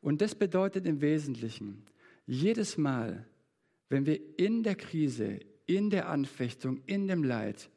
Und 0.00 0.20
das 0.20 0.34
bedeutet 0.34 0.86
im 0.86 1.00
Wesentlichen, 1.00 1.84
jedes 2.26 2.78
Mal, 2.78 3.26
wenn 3.92 4.06
wir 4.06 4.18
in 4.38 4.62
der 4.62 4.74
Krise, 4.74 5.40
in 5.66 5.90
der 5.90 6.08
Anfechtung, 6.08 6.80
in 6.86 7.08
dem 7.08 7.22
Leid 7.22 7.70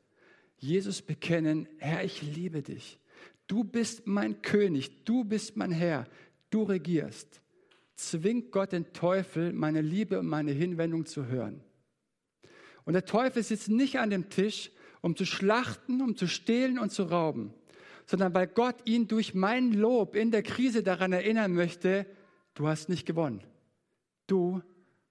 Jesus 0.57 1.01
bekennen, 1.01 1.67
Herr, 1.77 2.05
ich 2.05 2.21
liebe 2.21 2.61
dich. 2.61 2.97
Du 3.47 3.65
bist 3.65 4.07
mein 4.07 4.41
König, 4.41 5.03
du 5.03 5.25
bist 5.25 5.57
mein 5.57 5.71
Herr, 5.71 6.07
du 6.49 6.63
regierst. 6.63 7.41
Zwingt 7.95 8.51
Gott 8.51 8.71
den 8.71 8.93
Teufel, 8.93 9.51
meine 9.51 9.81
Liebe 9.81 10.17
und 10.17 10.27
meine 10.27 10.51
Hinwendung 10.51 11.05
zu 11.05 11.27
hören. 11.27 11.61
Und 12.85 12.93
der 12.93 13.05
Teufel 13.05 13.43
sitzt 13.43 13.67
nicht 13.67 13.99
an 13.99 14.09
dem 14.09 14.29
Tisch, 14.29 14.71
um 15.01 15.17
zu 15.17 15.25
schlachten, 15.25 16.01
um 16.01 16.15
zu 16.15 16.27
stehlen 16.27 16.79
und 16.79 16.91
zu 16.91 17.03
rauben, 17.03 17.53
sondern 18.05 18.33
weil 18.33 18.47
Gott 18.47 18.77
ihn 18.85 19.09
durch 19.09 19.33
mein 19.33 19.73
Lob 19.73 20.15
in 20.15 20.31
der 20.31 20.43
Krise 20.43 20.81
daran 20.81 21.11
erinnern 21.11 21.53
möchte, 21.53 22.05
du 22.53 22.67
hast 22.67 22.87
nicht 22.87 23.05
gewonnen 23.05 23.43
du 24.27 24.61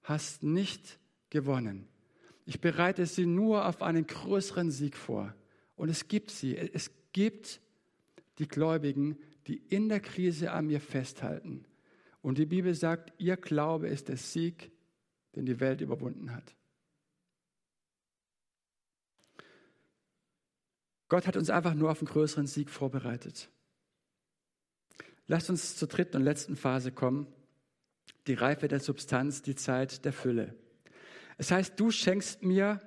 hast 0.05 0.43
nicht 0.43 1.01
gewonnen. 1.31 1.89
Ich 2.47 2.61
bereite 2.61 3.07
sie 3.07 3.27
nur 3.27 3.67
auf 3.67 3.83
einen 3.83 4.07
größeren 4.07 4.71
Sieg 4.71 4.97
vor. 4.97 5.35
Und 5.77 5.89
es 5.89 6.09
gibt 6.09 6.31
sie. 6.31 6.57
Es 6.57 6.91
gibt 7.13 7.61
die 8.39 8.47
Gläubigen, 8.47 9.19
die 9.47 9.57
in 9.57 9.89
der 9.89 10.01
Krise 10.01 10.53
an 10.53 10.67
mir 10.67 10.81
festhalten. 10.81 11.65
Und 12.23 12.39
die 12.39 12.47
Bibel 12.47 12.75
sagt, 12.75 13.13
ihr 13.19 13.37
Glaube 13.37 13.89
ist 13.89 14.09
der 14.09 14.17
Sieg, 14.17 14.71
den 15.35 15.47
die 15.47 15.61
Welt 15.61 15.81
überwunden 15.81 16.33
hat. 16.35 16.55
Gott 21.09 21.27
hat 21.27 21.37
uns 21.37 21.51
einfach 21.51 21.75
nur 21.75 21.91
auf 21.91 22.01
einen 22.01 22.09
größeren 22.09 22.47
Sieg 22.47 22.71
vorbereitet. 22.71 23.51
Lasst 25.27 25.49
uns 25.49 25.77
zur 25.77 25.89
dritten 25.89 26.19
und 26.19 26.25
letzten 26.25 26.57
Phase 26.57 26.93
kommen 26.93 27.27
die 28.27 28.35
Reife 28.35 28.69
der 28.69 28.81
Substanz, 28.81 29.43
die 29.43 29.55
Zeit 29.55 30.05
der 30.05 30.13
Fülle. 30.13 30.55
Es 31.37 31.51
heißt, 31.51 31.79
du 31.79 31.91
schenkst 31.91 32.43
mir 32.43 32.81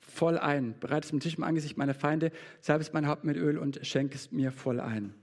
voll 0.00 0.38
ein, 0.38 0.78
bereitest 0.80 1.12
den 1.12 1.20
Tisch 1.20 1.36
im 1.36 1.44
Angesicht 1.44 1.76
meiner 1.76 1.94
Feinde, 1.94 2.32
salbest 2.60 2.94
mein 2.94 3.06
Haupt 3.06 3.24
mit 3.24 3.36
Öl 3.36 3.58
und 3.58 3.86
schenkst 3.86 4.32
mir 4.32 4.50
voll 4.50 4.80
ein. 4.80 5.14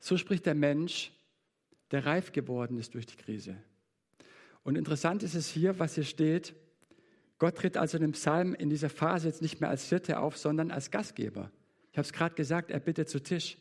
So 0.00 0.16
spricht 0.16 0.46
der 0.46 0.54
Mensch, 0.54 1.12
der 1.90 2.06
reif 2.06 2.32
geworden 2.32 2.78
ist 2.78 2.94
durch 2.94 3.06
die 3.06 3.16
Krise. 3.16 3.56
Und 4.62 4.76
interessant 4.76 5.22
ist 5.22 5.34
es 5.34 5.48
hier, 5.48 5.78
was 5.78 5.94
hier 5.94 6.04
steht. 6.04 6.54
Gott 7.38 7.56
tritt 7.56 7.76
also 7.76 7.96
in 7.96 8.02
dem 8.02 8.12
Psalm 8.12 8.54
in 8.54 8.68
dieser 8.68 8.90
Phase 8.90 9.28
jetzt 9.28 9.42
nicht 9.42 9.60
mehr 9.60 9.70
als 9.70 9.88
Hirte 9.88 10.18
auf, 10.20 10.36
sondern 10.36 10.70
als 10.70 10.90
Gastgeber. 10.90 11.50
Ich 11.92 11.98
habe 11.98 12.06
es 12.06 12.12
gerade 12.12 12.34
gesagt, 12.34 12.70
er 12.70 12.80
bittet 12.80 13.08
zu 13.08 13.22
Tisch. 13.22 13.56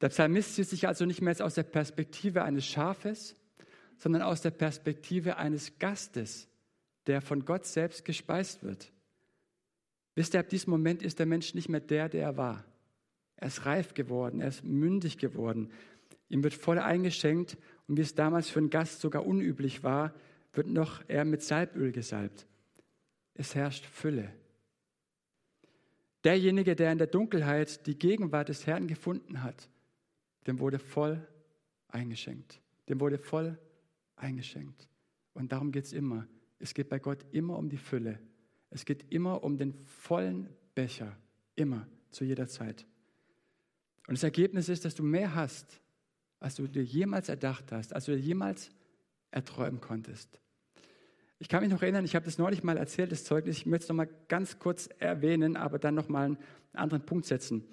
Der 0.00 0.08
Psalmist 0.08 0.56
sieht 0.56 0.68
sich 0.68 0.88
also 0.88 1.04
nicht 1.04 1.20
mehr 1.20 1.30
jetzt 1.30 1.42
aus 1.42 1.54
der 1.54 1.62
Perspektive 1.62 2.42
eines 2.42 2.66
Schafes, 2.66 3.36
sondern 4.00 4.22
aus 4.22 4.40
der 4.40 4.50
Perspektive 4.50 5.36
eines 5.36 5.78
Gastes, 5.78 6.48
der 7.06 7.20
von 7.20 7.44
Gott 7.44 7.66
selbst 7.66 8.04
gespeist 8.04 8.64
wird. 8.64 8.90
Wisst 10.14 10.34
ihr, 10.34 10.40
ab 10.40 10.48
diesem 10.48 10.70
Moment 10.70 11.02
ist 11.02 11.18
der 11.18 11.26
Mensch 11.26 11.54
nicht 11.54 11.68
mehr 11.68 11.80
der, 11.80 12.08
der 12.08 12.22
er 12.22 12.36
war. 12.36 12.64
Er 13.36 13.48
ist 13.48 13.66
reif 13.66 13.92
geworden, 13.92 14.40
er 14.40 14.48
ist 14.48 14.64
mündig 14.64 15.18
geworden. 15.18 15.70
Ihm 16.30 16.42
wird 16.42 16.54
voll 16.54 16.78
eingeschenkt 16.78 17.58
und 17.88 17.98
wie 17.98 18.02
es 18.02 18.14
damals 18.14 18.48
für 18.48 18.58
einen 18.58 18.70
Gast 18.70 19.00
sogar 19.00 19.26
unüblich 19.26 19.82
war, 19.82 20.14
wird 20.54 20.66
noch 20.66 21.02
er 21.06 21.26
mit 21.26 21.42
Salböl 21.42 21.92
gesalbt. 21.92 22.46
Es 23.34 23.54
herrscht 23.54 23.84
Fülle. 23.84 24.32
Derjenige, 26.24 26.74
der 26.74 26.90
in 26.92 26.98
der 26.98 27.06
Dunkelheit 27.06 27.86
die 27.86 27.98
Gegenwart 27.98 28.48
des 28.48 28.66
Herrn 28.66 28.86
gefunden 28.86 29.42
hat, 29.42 29.68
dem 30.46 30.58
wurde 30.58 30.78
voll 30.78 31.26
eingeschenkt. 31.88 32.60
Dem 32.88 32.98
wurde 33.00 33.18
voll 33.18 33.58
eingeschenkt. 34.20 34.88
Und 35.34 35.52
darum 35.52 35.72
geht 35.72 35.84
es 35.84 35.92
immer. 35.92 36.26
Es 36.58 36.74
geht 36.74 36.88
bei 36.88 36.98
Gott 36.98 37.24
immer 37.32 37.56
um 37.56 37.68
die 37.68 37.78
Fülle. 37.78 38.18
Es 38.70 38.84
geht 38.84 39.10
immer 39.12 39.42
um 39.42 39.56
den 39.56 39.74
vollen 39.84 40.48
Becher. 40.74 41.16
Immer, 41.56 41.86
zu 42.10 42.24
jeder 42.24 42.46
Zeit. 42.46 42.86
Und 44.06 44.14
das 44.14 44.22
Ergebnis 44.22 44.68
ist, 44.68 44.84
dass 44.84 44.94
du 44.94 45.02
mehr 45.02 45.34
hast, 45.34 45.80
als 46.38 46.54
du 46.56 46.66
dir 46.66 46.82
jemals 46.82 47.28
erdacht 47.28 47.72
hast, 47.72 47.94
als 47.94 48.06
du 48.06 48.12
dir 48.12 48.18
jemals 48.18 48.70
erträumen 49.30 49.80
konntest. 49.80 50.40
Ich 51.38 51.48
kann 51.48 51.62
mich 51.62 51.70
noch 51.70 51.82
erinnern, 51.82 52.04
ich 52.04 52.14
habe 52.14 52.24
das 52.24 52.38
neulich 52.38 52.62
mal 52.62 52.76
erzählt, 52.76 53.12
das 53.12 53.24
Zeugnis. 53.24 53.58
Ich 53.58 53.66
möchte 53.66 53.84
es 53.84 53.88
noch 53.88 53.96
mal 53.96 54.08
ganz 54.28 54.58
kurz 54.58 54.88
erwähnen, 54.98 55.56
aber 55.56 55.78
dann 55.78 55.94
noch 55.94 56.08
mal 56.08 56.26
einen 56.26 56.38
anderen 56.72 57.04
Punkt 57.06 57.26
setzen. 57.26 57.64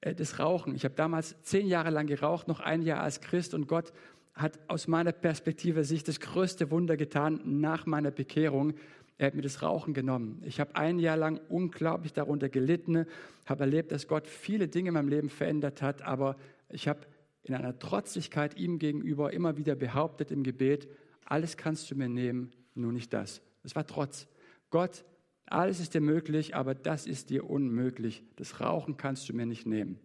Äh, 0.00 0.14
das 0.14 0.38
Rauchen. 0.38 0.74
Ich 0.74 0.84
habe 0.84 0.94
damals 0.94 1.40
zehn 1.42 1.66
Jahre 1.66 1.90
lang 1.90 2.06
geraucht, 2.06 2.48
noch 2.48 2.60
ein 2.60 2.82
Jahr 2.82 3.02
als 3.02 3.20
Christ 3.20 3.54
und 3.54 3.66
Gott 3.66 3.92
hat 4.34 4.58
aus 4.68 4.88
meiner 4.88 5.12
Perspektive 5.12 5.84
sich 5.84 6.04
das 6.04 6.20
größte 6.20 6.70
Wunder 6.70 6.96
getan 6.96 7.40
nach 7.44 7.86
meiner 7.86 8.10
Bekehrung. 8.10 8.74
Er 9.18 9.26
hat 9.26 9.34
mir 9.34 9.42
das 9.42 9.62
Rauchen 9.62 9.94
genommen. 9.94 10.42
Ich 10.44 10.58
habe 10.58 10.74
ein 10.74 10.98
Jahr 10.98 11.16
lang 11.16 11.40
unglaublich 11.48 12.12
darunter 12.12 12.48
gelitten, 12.48 13.06
habe 13.46 13.64
erlebt, 13.64 13.92
dass 13.92 14.08
Gott 14.08 14.26
viele 14.26 14.68
Dinge 14.68 14.88
in 14.88 14.94
meinem 14.94 15.08
Leben 15.08 15.28
verändert 15.28 15.82
hat, 15.82 16.02
aber 16.02 16.36
ich 16.70 16.88
habe 16.88 17.00
in 17.44 17.54
einer 17.54 17.78
Trotzigkeit 17.78 18.56
ihm 18.56 18.78
gegenüber 18.78 19.32
immer 19.32 19.56
wieder 19.56 19.74
behauptet 19.74 20.30
im 20.30 20.42
Gebet, 20.42 20.88
alles 21.24 21.56
kannst 21.56 21.90
du 21.90 21.94
mir 21.94 22.08
nehmen, 22.08 22.52
nur 22.74 22.92
nicht 22.92 23.12
das. 23.12 23.42
Das 23.62 23.76
war 23.76 23.86
Trotz. 23.86 24.26
Gott, 24.70 25.04
alles 25.46 25.80
ist 25.80 25.94
dir 25.94 26.00
möglich, 26.00 26.54
aber 26.54 26.74
das 26.74 27.06
ist 27.06 27.30
dir 27.30 27.48
unmöglich. 27.48 28.24
Das 28.36 28.60
Rauchen 28.60 28.96
kannst 28.96 29.28
du 29.28 29.34
mir 29.34 29.46
nicht 29.46 29.66
nehmen. 29.66 29.98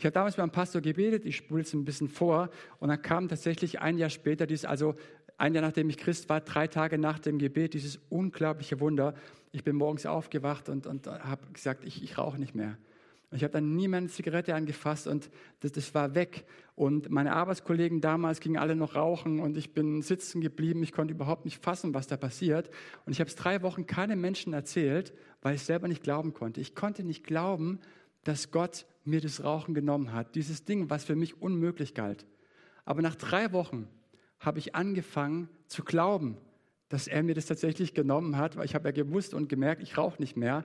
Ich 0.00 0.06
habe 0.06 0.14
damals 0.14 0.36
beim 0.36 0.50
Pastor 0.50 0.80
gebetet, 0.80 1.26
ich 1.26 1.36
spule 1.36 1.60
es 1.60 1.74
ein 1.74 1.84
bisschen 1.84 2.08
vor, 2.08 2.48
und 2.78 2.88
dann 2.88 3.02
kam 3.02 3.28
tatsächlich 3.28 3.82
ein 3.82 3.98
Jahr 3.98 4.08
später, 4.08 4.46
dies, 4.46 4.64
also 4.64 4.94
ein 5.36 5.52
Jahr 5.52 5.60
nachdem 5.60 5.90
ich 5.90 5.98
Christ 5.98 6.30
war, 6.30 6.40
drei 6.40 6.68
Tage 6.68 6.96
nach 6.96 7.18
dem 7.18 7.36
Gebet, 7.36 7.74
dieses 7.74 8.00
unglaubliche 8.08 8.80
Wunder. 8.80 9.12
Ich 9.52 9.62
bin 9.62 9.76
morgens 9.76 10.06
aufgewacht 10.06 10.70
und, 10.70 10.86
und 10.86 11.06
habe 11.06 11.42
gesagt, 11.52 11.84
ich, 11.84 12.02
ich 12.02 12.16
rauche 12.16 12.38
nicht 12.38 12.54
mehr. 12.54 12.78
Ich 13.30 13.42
habe 13.42 13.52
dann 13.52 13.76
nie 13.76 13.88
mehr 13.88 13.98
eine 13.98 14.08
Zigarette 14.08 14.54
angefasst 14.54 15.06
und 15.06 15.28
das, 15.60 15.72
das 15.72 15.94
war 15.94 16.14
weg. 16.14 16.46
Und 16.76 17.10
meine 17.10 17.34
Arbeitskollegen 17.34 18.00
damals 18.00 18.40
gingen 18.40 18.56
alle 18.56 18.76
noch 18.76 18.94
rauchen 18.94 19.38
und 19.38 19.58
ich 19.58 19.74
bin 19.74 20.00
sitzen 20.00 20.40
geblieben. 20.40 20.82
Ich 20.82 20.92
konnte 20.92 21.12
überhaupt 21.12 21.44
nicht 21.44 21.62
fassen, 21.62 21.92
was 21.92 22.06
da 22.06 22.16
passiert. 22.16 22.70
Und 23.04 23.12
ich 23.12 23.20
habe 23.20 23.28
es 23.28 23.36
drei 23.36 23.60
Wochen 23.60 23.86
keinem 23.86 24.22
Menschen 24.22 24.54
erzählt, 24.54 25.12
weil 25.42 25.56
ich 25.56 25.62
selber 25.62 25.88
nicht 25.88 26.02
glauben 26.02 26.32
konnte. 26.32 26.62
Ich 26.62 26.74
konnte 26.74 27.04
nicht 27.04 27.22
glauben, 27.22 27.80
dass 28.24 28.50
Gott 28.50 28.86
mir 29.10 29.20
das 29.20 29.44
Rauchen 29.44 29.74
genommen 29.74 30.12
hat. 30.12 30.34
Dieses 30.34 30.64
Ding, 30.64 30.88
was 30.90 31.04
für 31.04 31.16
mich 31.16 31.40
unmöglich 31.40 31.94
galt. 31.94 32.26
Aber 32.84 33.02
nach 33.02 33.14
drei 33.14 33.52
Wochen 33.52 33.88
habe 34.38 34.58
ich 34.58 34.74
angefangen 34.74 35.48
zu 35.66 35.84
glauben, 35.84 36.38
dass 36.88 37.06
er 37.06 37.22
mir 37.22 37.34
das 37.34 37.46
tatsächlich 37.46 37.94
genommen 37.94 38.36
hat, 38.36 38.56
weil 38.56 38.64
ich 38.64 38.74
habe 38.74 38.88
ja 38.88 38.92
gewusst 38.92 39.34
und 39.34 39.48
gemerkt, 39.48 39.82
ich 39.82 39.96
rauche 39.96 40.20
nicht 40.20 40.36
mehr. 40.36 40.64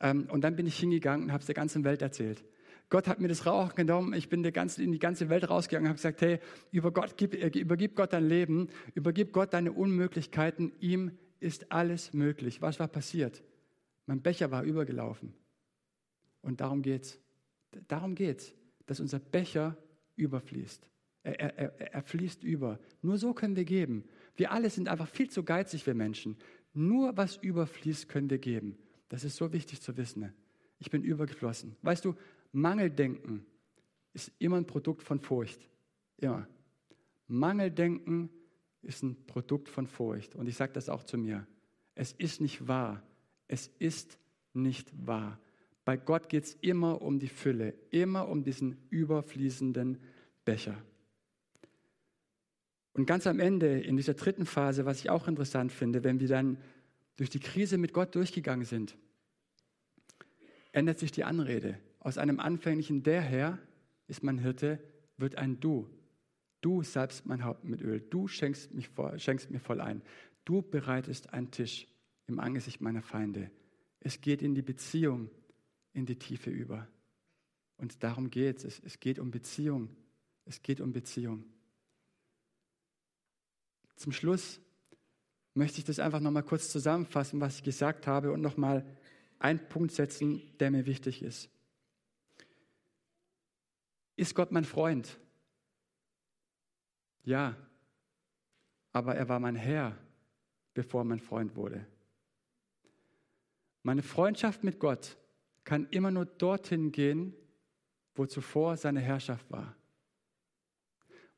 Ähm, 0.00 0.26
und 0.30 0.42
dann 0.42 0.56
bin 0.56 0.66
ich 0.66 0.78
hingegangen 0.78 1.26
und 1.26 1.32
habe 1.32 1.40
es 1.40 1.46
der 1.46 1.54
ganzen 1.54 1.84
Welt 1.84 2.02
erzählt. 2.02 2.44
Gott 2.90 3.08
hat 3.08 3.20
mir 3.20 3.28
das 3.28 3.46
Rauchen 3.46 3.74
genommen. 3.76 4.12
Ich 4.14 4.28
bin 4.28 4.44
in 4.44 4.92
die 4.92 4.98
ganze 4.98 5.28
Welt 5.28 5.48
rausgegangen 5.48 5.86
und 5.86 5.88
habe 5.90 5.96
gesagt, 5.96 6.20
hey, 6.20 6.38
über 6.70 6.92
Gott, 6.92 7.16
gib, 7.16 7.34
äh, 7.34 7.58
übergib 7.58 7.96
Gott 7.96 8.12
dein 8.12 8.28
Leben, 8.28 8.68
übergib 8.94 9.32
Gott 9.32 9.54
deine 9.54 9.72
Unmöglichkeiten. 9.72 10.72
Ihm 10.80 11.12
ist 11.40 11.72
alles 11.72 12.12
möglich. 12.12 12.62
Was 12.62 12.80
war 12.80 12.88
passiert? 12.88 13.42
Mein 14.06 14.22
Becher 14.22 14.50
war 14.50 14.62
übergelaufen. 14.64 15.34
Und 16.42 16.60
darum 16.60 16.82
geht's. 16.82 17.18
Darum 17.88 18.14
geht's, 18.14 18.54
dass 18.86 19.00
unser 19.00 19.18
Becher 19.18 19.76
überfließt. 20.16 20.88
Er, 21.22 21.40
er, 21.40 21.94
er, 21.94 22.02
fließt 22.02 22.44
über. 22.44 22.78
Nur 23.00 23.16
so 23.16 23.32
können 23.32 23.56
wir 23.56 23.64
geben. 23.64 24.04
Wir 24.36 24.52
alle 24.52 24.68
sind 24.68 24.88
einfach 24.88 25.08
viel 25.08 25.30
zu 25.30 25.42
geizig, 25.42 25.86
wir 25.86 25.94
Menschen. 25.94 26.36
Nur 26.74 27.16
was 27.16 27.36
überfließt, 27.36 28.08
können 28.08 28.28
wir 28.28 28.38
geben. 28.38 28.76
Das 29.08 29.24
ist 29.24 29.36
so 29.36 29.52
wichtig 29.52 29.80
zu 29.80 29.96
wissen. 29.96 30.34
Ich 30.78 30.90
bin 30.90 31.02
übergeflossen. 31.02 31.76
Weißt 31.80 32.04
du, 32.04 32.14
Mangeldenken 32.52 33.46
ist 34.12 34.32
immer 34.38 34.56
ein 34.56 34.66
Produkt 34.66 35.02
von 35.02 35.18
Furcht. 35.18 35.68
Immer. 36.18 36.46
Mangeldenken 37.26 38.28
ist 38.82 39.02
ein 39.02 39.16
Produkt 39.26 39.68
von 39.68 39.86
Furcht. 39.86 40.34
Und 40.34 40.46
ich 40.46 40.56
sage 40.56 40.72
das 40.72 40.90
auch 40.90 41.04
zu 41.04 41.16
mir. 41.16 41.46
Es 41.94 42.12
ist 42.12 42.40
nicht 42.40 42.68
wahr. 42.68 43.02
Es 43.48 43.68
ist 43.78 44.18
nicht 44.52 44.92
wahr. 45.06 45.38
Bei 45.84 45.96
Gott 45.96 46.28
geht 46.28 46.44
es 46.44 46.54
immer 46.54 47.02
um 47.02 47.18
die 47.18 47.28
Fülle, 47.28 47.74
immer 47.90 48.28
um 48.28 48.42
diesen 48.42 48.76
überfließenden 48.90 49.98
Becher. 50.44 50.82
Und 52.94 53.06
ganz 53.06 53.26
am 53.26 53.40
Ende, 53.40 53.80
in 53.80 53.96
dieser 53.96 54.14
dritten 54.14 54.46
Phase, 54.46 54.86
was 54.86 55.00
ich 55.00 55.10
auch 55.10 55.28
interessant 55.28 55.72
finde, 55.72 56.04
wenn 56.04 56.20
wir 56.20 56.28
dann 56.28 56.58
durch 57.16 57.28
die 57.28 57.40
Krise 57.40 57.76
mit 57.76 57.92
Gott 57.92 58.14
durchgegangen 58.14 58.64
sind, 58.64 58.96
ändert 60.72 60.98
sich 60.98 61.12
die 61.12 61.24
Anrede. 61.24 61.78
Aus 61.98 62.18
einem 62.18 62.40
anfänglichen 62.40 63.02
Der 63.02 63.20
Herr 63.20 63.58
ist 64.06 64.22
mein 64.22 64.38
Hirte, 64.38 64.78
wird 65.16 65.36
ein 65.36 65.60
Du. 65.60 65.88
Du 66.60 66.82
salbst 66.82 67.26
mein 67.26 67.44
Haupt 67.44 67.64
mit 67.64 67.82
Öl. 67.82 68.00
Du 68.00 68.26
schenkst, 68.26 68.72
mich 68.72 68.90
schenkst 69.16 69.50
mir 69.50 69.60
voll 69.60 69.80
ein. 69.80 70.02
Du 70.44 70.62
bereitest 70.62 71.32
einen 71.32 71.50
Tisch 71.50 71.86
im 72.26 72.40
Angesicht 72.40 72.80
meiner 72.80 73.02
Feinde. 73.02 73.50
Es 74.00 74.20
geht 74.20 74.40
in 74.40 74.54
die 74.54 74.62
Beziehung 74.62 75.30
in 75.94 76.04
die 76.04 76.18
Tiefe 76.18 76.50
über. 76.50 76.86
Und 77.78 78.02
darum 78.02 78.30
geht 78.30 78.64
es. 78.64 78.80
Es 78.84 79.00
geht 79.00 79.18
um 79.18 79.30
Beziehung. 79.30 79.88
Es 80.44 80.62
geht 80.62 80.80
um 80.80 80.92
Beziehung. 80.92 81.44
Zum 83.96 84.12
Schluss 84.12 84.60
möchte 85.54 85.78
ich 85.78 85.84
das 85.84 86.00
einfach 86.00 86.20
nochmal 86.20 86.42
kurz 86.42 86.70
zusammenfassen, 86.70 87.40
was 87.40 87.56
ich 87.56 87.62
gesagt 87.62 88.06
habe 88.06 88.32
und 88.32 88.40
nochmal 88.40 88.84
einen 89.38 89.68
Punkt 89.68 89.92
setzen, 89.92 90.42
der 90.58 90.70
mir 90.70 90.86
wichtig 90.86 91.22
ist. 91.22 91.48
Ist 94.16 94.34
Gott 94.34 94.52
mein 94.52 94.64
Freund? 94.64 95.18
Ja, 97.24 97.56
aber 98.92 99.14
er 99.16 99.28
war 99.28 99.40
mein 99.40 99.56
Herr, 99.56 99.96
bevor 100.74 101.02
er 101.02 101.04
mein 101.04 101.20
Freund 101.20 101.56
wurde. 101.56 101.86
Meine 103.82 104.02
Freundschaft 104.02 104.64
mit 104.64 104.78
Gott 104.78 105.16
kann 105.64 105.88
immer 105.90 106.10
nur 106.10 106.26
dorthin 106.26 106.92
gehen, 106.92 107.34
wo 108.14 108.26
zuvor 108.26 108.76
seine 108.76 109.00
Herrschaft 109.00 109.50
war. 109.50 109.74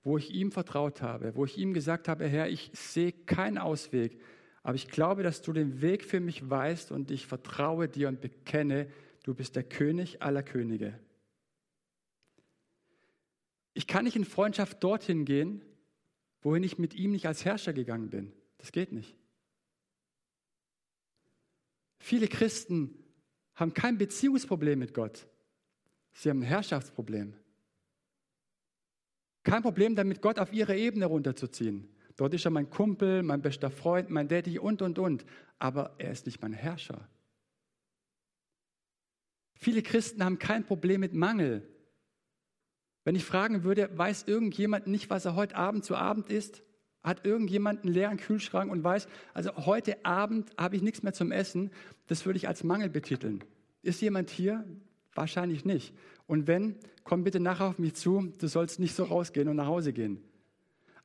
Wo 0.03 0.19
ich 0.19 0.31
ihm 0.31 0.53
vertraut 0.53 1.03
habe, 1.03 1.35
wo 1.35 1.45
ich 1.45 1.59
ihm 1.59 1.73
gesagt 1.73 2.09
habe, 2.09 2.27
Herr, 2.29 2.49
ich 2.49 2.71
sehe 2.75 3.13
keinen 3.13 3.59
Ausweg, 3.59 4.21
aber 4.63 4.75
ich 4.75 4.89
glaube, 4.89 5.23
dass 5.23 5.43
du 5.43 5.53
den 5.53 5.81
Weg 5.81 6.05
für 6.05 6.21
mich 6.21 6.49
weißt 6.49 6.93
und 6.93 7.11
ich 7.11 7.27
vertraue 7.27 7.89
dir 7.89 8.09
und 8.09 8.21
bekenne, 8.21 8.91
du 9.23 9.35
bist 9.35 9.57
der 9.57 9.65
König 9.65 10.23
aller 10.23 10.43
Könige. 10.43 10.99
Ich 13.75 13.87
kann 13.87 14.05
nicht 14.05 14.17
in 14.17 14.25
Freundschaft 14.25 14.83
dorthin 14.83 15.25
gehen, 15.25 15.63
wohin 16.41 16.63
ich 16.63 16.79
mit 16.79 16.95
ihm 16.95 17.13
nicht 17.13 17.27
als 17.27 17.45
Herrscher 17.45 17.73
gegangen 17.73 18.11
bin. 18.11 18.33
Das 18.59 18.73
geht 18.73 18.93
nicht. 18.93 19.17
Viele 21.99 22.29
Christen 22.29 23.06
haben 23.57 23.75
kein 23.75 23.99
Beziehungsproblem 23.99 24.79
mit 24.79 24.95
Gott. 24.95 25.27
Sie 26.13 26.31
haben 26.31 26.41
ein 26.41 26.47
Herrschaftsproblem. 26.47 27.35
Kein 29.43 29.63
Problem 29.63 29.97
damit, 29.97 30.23
Gott 30.23 30.39
auf 30.39 30.53
ihre 30.53 30.77
Ebene 30.77 31.07
runterzuziehen. 31.07 31.89
Dort 32.17 32.35
ist 32.35 32.45
er 32.45 32.51
mein 32.51 32.71
Kumpel, 32.71 33.23
mein 33.23 33.43
bester 33.43 33.71
Freund, 33.71 34.11
mein 34.11 34.29
Daddy 34.29 34.59
und, 34.59 34.83
und, 34.83 34.99
und. 34.99 35.25
Aber 35.59 35.95
er 35.99 36.13
ist 36.13 36.27
nicht 36.27 36.41
mein 36.41 36.53
Herrscher. 36.53 37.09
Viele 39.55 39.83
Christen 39.83 40.25
haben 40.25 40.39
kein 40.39 40.65
Problem 40.65 41.01
mit 41.01 41.15
Mangel. 41.15 41.67
Wenn 43.05 43.15
ich 43.15 43.25
fragen 43.25 43.63
würde, 43.63 43.91
weiß 43.97 44.25
irgendjemand 44.25 44.87
nicht, 44.87 45.11
was 45.11 45.25
er 45.25 45.37
heute 45.37 45.57
Abend 45.57 45.85
zu 45.85 45.95
Abend 45.95 46.29
isst? 46.29 46.63
Hat 47.07 47.25
irgendjemand 47.25 47.85
einen 47.85 47.95
leeren 47.95 48.17
Kühlschrank 48.17 48.69
und 48.69 48.83
weiß, 48.83 49.07
also 49.33 49.55
heute 49.65 50.05
Abend 50.05 50.51
habe 50.59 50.75
ich 50.75 50.83
nichts 50.83 51.05
mehr 51.05 51.13
zum 51.13 51.31
Essen, 51.31 51.71
das 52.09 52.27
würde 52.27 52.37
ich 52.37 52.49
als 52.49 52.65
Mangel 52.65 52.91
betiteln. 52.91 53.45
Ist 53.83 54.03
jemand 54.03 54.29
hier? 54.29 54.65
Wahrscheinlich 55.15 55.65
nicht. 55.65 55.95
Und 56.27 56.49
wenn, 56.49 56.75
komm 57.05 57.23
bitte 57.23 57.39
nachher 57.39 57.67
auf 57.67 57.79
mich 57.79 57.95
zu, 57.95 58.33
du 58.41 58.49
sollst 58.49 58.81
nicht 58.81 58.97
so 58.97 59.05
rausgehen 59.05 59.47
und 59.47 59.55
nach 59.55 59.69
Hause 59.69 59.93
gehen. 59.93 60.21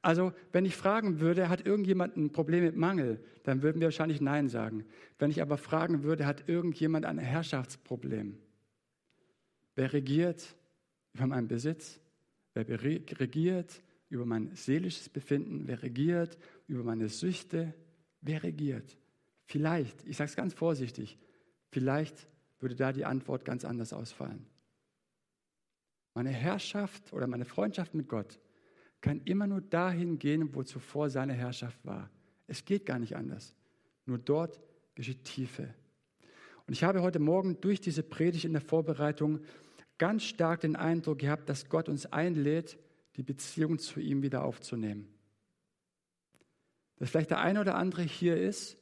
Also, 0.02 0.34
wenn 0.52 0.66
ich 0.66 0.76
fragen 0.76 1.20
würde, 1.20 1.50
hat 1.50 1.68
irgendjemand 1.68 2.18
ein 2.18 2.32
Problem 2.32 2.64
mit 2.64 2.76
Mangel, 2.76 3.24
dann 3.44 3.62
würden 3.62 3.80
wir 3.80 3.90
wahrscheinlich 3.90 4.22
Nein 4.22 4.50
sagen. 4.50 4.86
Wenn 5.20 5.30
ich 5.30 5.40
aber 5.40 5.60
fragen 5.60 6.02
würde, 6.02 6.26
hat 6.26 6.50
irgendjemand 6.50 7.06
ein 7.06 7.20
Herrschaftsproblem? 7.20 8.40
Wer 9.76 9.94
regiert 9.94 10.56
über 11.14 11.28
meinen 11.28 11.48
Besitz? 11.48 12.00
Wer 12.56 12.68
regiert 12.68 13.84
über 14.12 14.26
mein 14.26 14.54
seelisches 14.56 15.10
Befinden, 15.10 15.68
wer 15.68 15.82
regiert 15.82 16.38
über 16.68 16.84
meine 16.84 17.10
Süchte, 17.10 17.74
wer 18.22 18.44
regiert. 18.44 18.98
Vielleicht, 19.46 20.06
ich 20.06 20.18
sage 20.18 20.30
es 20.30 20.36
ganz 20.36 20.54
vorsichtig, 20.54 21.18
vielleicht 21.70 22.28
würde 22.60 22.76
da 22.76 22.92
die 22.92 23.06
Antwort 23.06 23.46
ganz 23.46 23.66
anders 23.66 23.94
ausfallen. 23.94 24.46
Meine 26.14 26.30
Herrschaft 26.30 27.14
oder 27.14 27.26
meine 27.26 27.46
Freundschaft 27.46 27.94
mit 27.94 28.08
Gott 28.08 28.40
kann 29.00 29.22
immer 29.26 29.48
nur 29.48 29.62
dahin 29.62 30.20
gehen, 30.20 30.54
wo 30.54 30.64
zuvor 30.64 31.10
seine 31.10 31.34
Herrschaft 31.34 31.84
war. 31.86 32.10
Es 32.48 32.66
geht 32.66 32.86
gar 32.86 33.00
nicht 33.00 33.16
anders. 33.16 33.56
Nur 34.06 34.18
dort 34.18 34.62
geschieht 34.94 35.24
Tiefe. 35.24 35.74
Und 36.68 36.74
ich 36.74 36.84
habe 36.84 37.02
heute 37.02 37.20
Morgen 37.20 37.60
durch 37.62 37.80
diese 37.80 38.04
Predigt 38.04 38.46
in 38.46 38.54
der 38.54 38.62
Vorbereitung 38.62 39.40
ganz 39.98 40.24
stark 40.24 40.62
den 40.62 40.76
Eindruck 40.76 41.20
gehabt, 41.20 41.48
dass 41.50 41.70
Gott 41.70 41.88
uns 41.88 42.06
einlädt, 42.06 42.78
die 43.16 43.24
Beziehung 43.24 43.80
zu 43.80 44.00
ihm 44.00 44.22
wieder 44.22 44.44
aufzunehmen. 44.44 45.08
Dass 46.98 47.10
vielleicht 47.10 47.32
der 47.32 47.40
eine 47.40 47.62
oder 47.62 47.76
andere 47.76 48.04
hier 48.04 48.38
ist, 48.38 48.78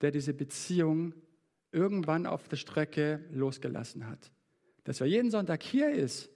der 0.00 0.10
diese 0.10 0.34
Beziehung 0.34 1.14
irgendwann 1.72 2.26
auf 2.26 2.48
der 2.48 2.56
Strecke 2.56 3.24
losgelassen 3.30 4.06
hat. 4.06 4.30
Dass 4.84 5.00
er 5.00 5.06
jeden 5.06 5.30
Sonntag 5.30 5.62
hier 5.62 5.90
ist, 5.90 6.30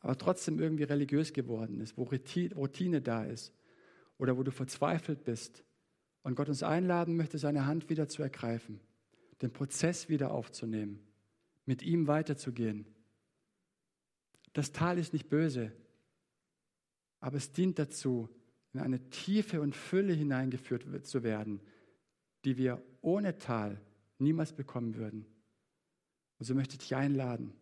aber 0.00 0.16
trotzdem 0.18 0.58
irgendwie 0.58 0.84
religiös 0.84 1.32
geworden 1.32 1.80
ist, 1.80 1.96
wo 1.96 2.04
Routine 2.04 3.00
da 3.00 3.24
ist 3.24 3.52
oder 4.18 4.36
wo 4.36 4.42
du 4.42 4.50
verzweifelt 4.50 5.24
bist 5.24 5.64
und 6.22 6.34
Gott 6.34 6.48
uns 6.48 6.62
einladen 6.62 7.16
möchte, 7.16 7.38
seine 7.38 7.66
Hand 7.66 7.88
wieder 7.88 8.08
zu 8.08 8.22
ergreifen, 8.22 8.80
den 9.42 9.52
Prozess 9.52 10.08
wieder 10.08 10.32
aufzunehmen, 10.32 11.00
mit 11.64 11.82
ihm 11.82 12.06
weiterzugehen. 12.06 12.86
Das 14.52 14.72
Tal 14.72 14.98
ist 14.98 15.12
nicht 15.12 15.28
böse, 15.28 15.72
aber 17.20 17.36
es 17.36 17.52
dient 17.52 17.78
dazu, 17.78 18.28
in 18.72 18.80
eine 18.80 19.08
Tiefe 19.10 19.60
und 19.60 19.74
Fülle 19.74 20.12
hineingeführt 20.12 21.06
zu 21.06 21.22
werden, 21.22 21.60
die 22.44 22.56
wir 22.56 22.82
ohne 23.00 23.38
Tal 23.38 23.80
niemals 24.18 24.52
bekommen 24.52 24.96
würden. 24.96 25.26
Und 26.38 26.44
so 26.46 26.54
möchte 26.54 26.74
ich 26.74 26.80
dich 26.80 26.96
einladen, 26.96 27.52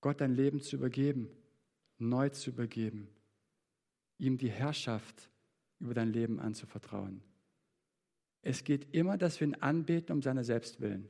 Gott 0.00 0.20
dein 0.20 0.34
Leben 0.34 0.60
zu 0.60 0.76
übergeben, 0.76 1.28
neu 1.98 2.28
zu 2.28 2.50
übergeben, 2.50 3.08
ihm 4.18 4.38
die 4.38 4.50
Herrschaft 4.50 5.30
über 5.80 5.94
dein 5.94 6.12
Leben 6.12 6.38
anzuvertrauen. 6.38 7.22
Es 8.42 8.62
geht 8.62 8.94
immer, 8.94 9.18
dass 9.18 9.40
wir 9.40 9.48
ihn 9.48 9.56
anbeten 9.56 10.12
um 10.14 10.22
seiner 10.22 10.44
selbst 10.44 10.80
willen. 10.80 11.08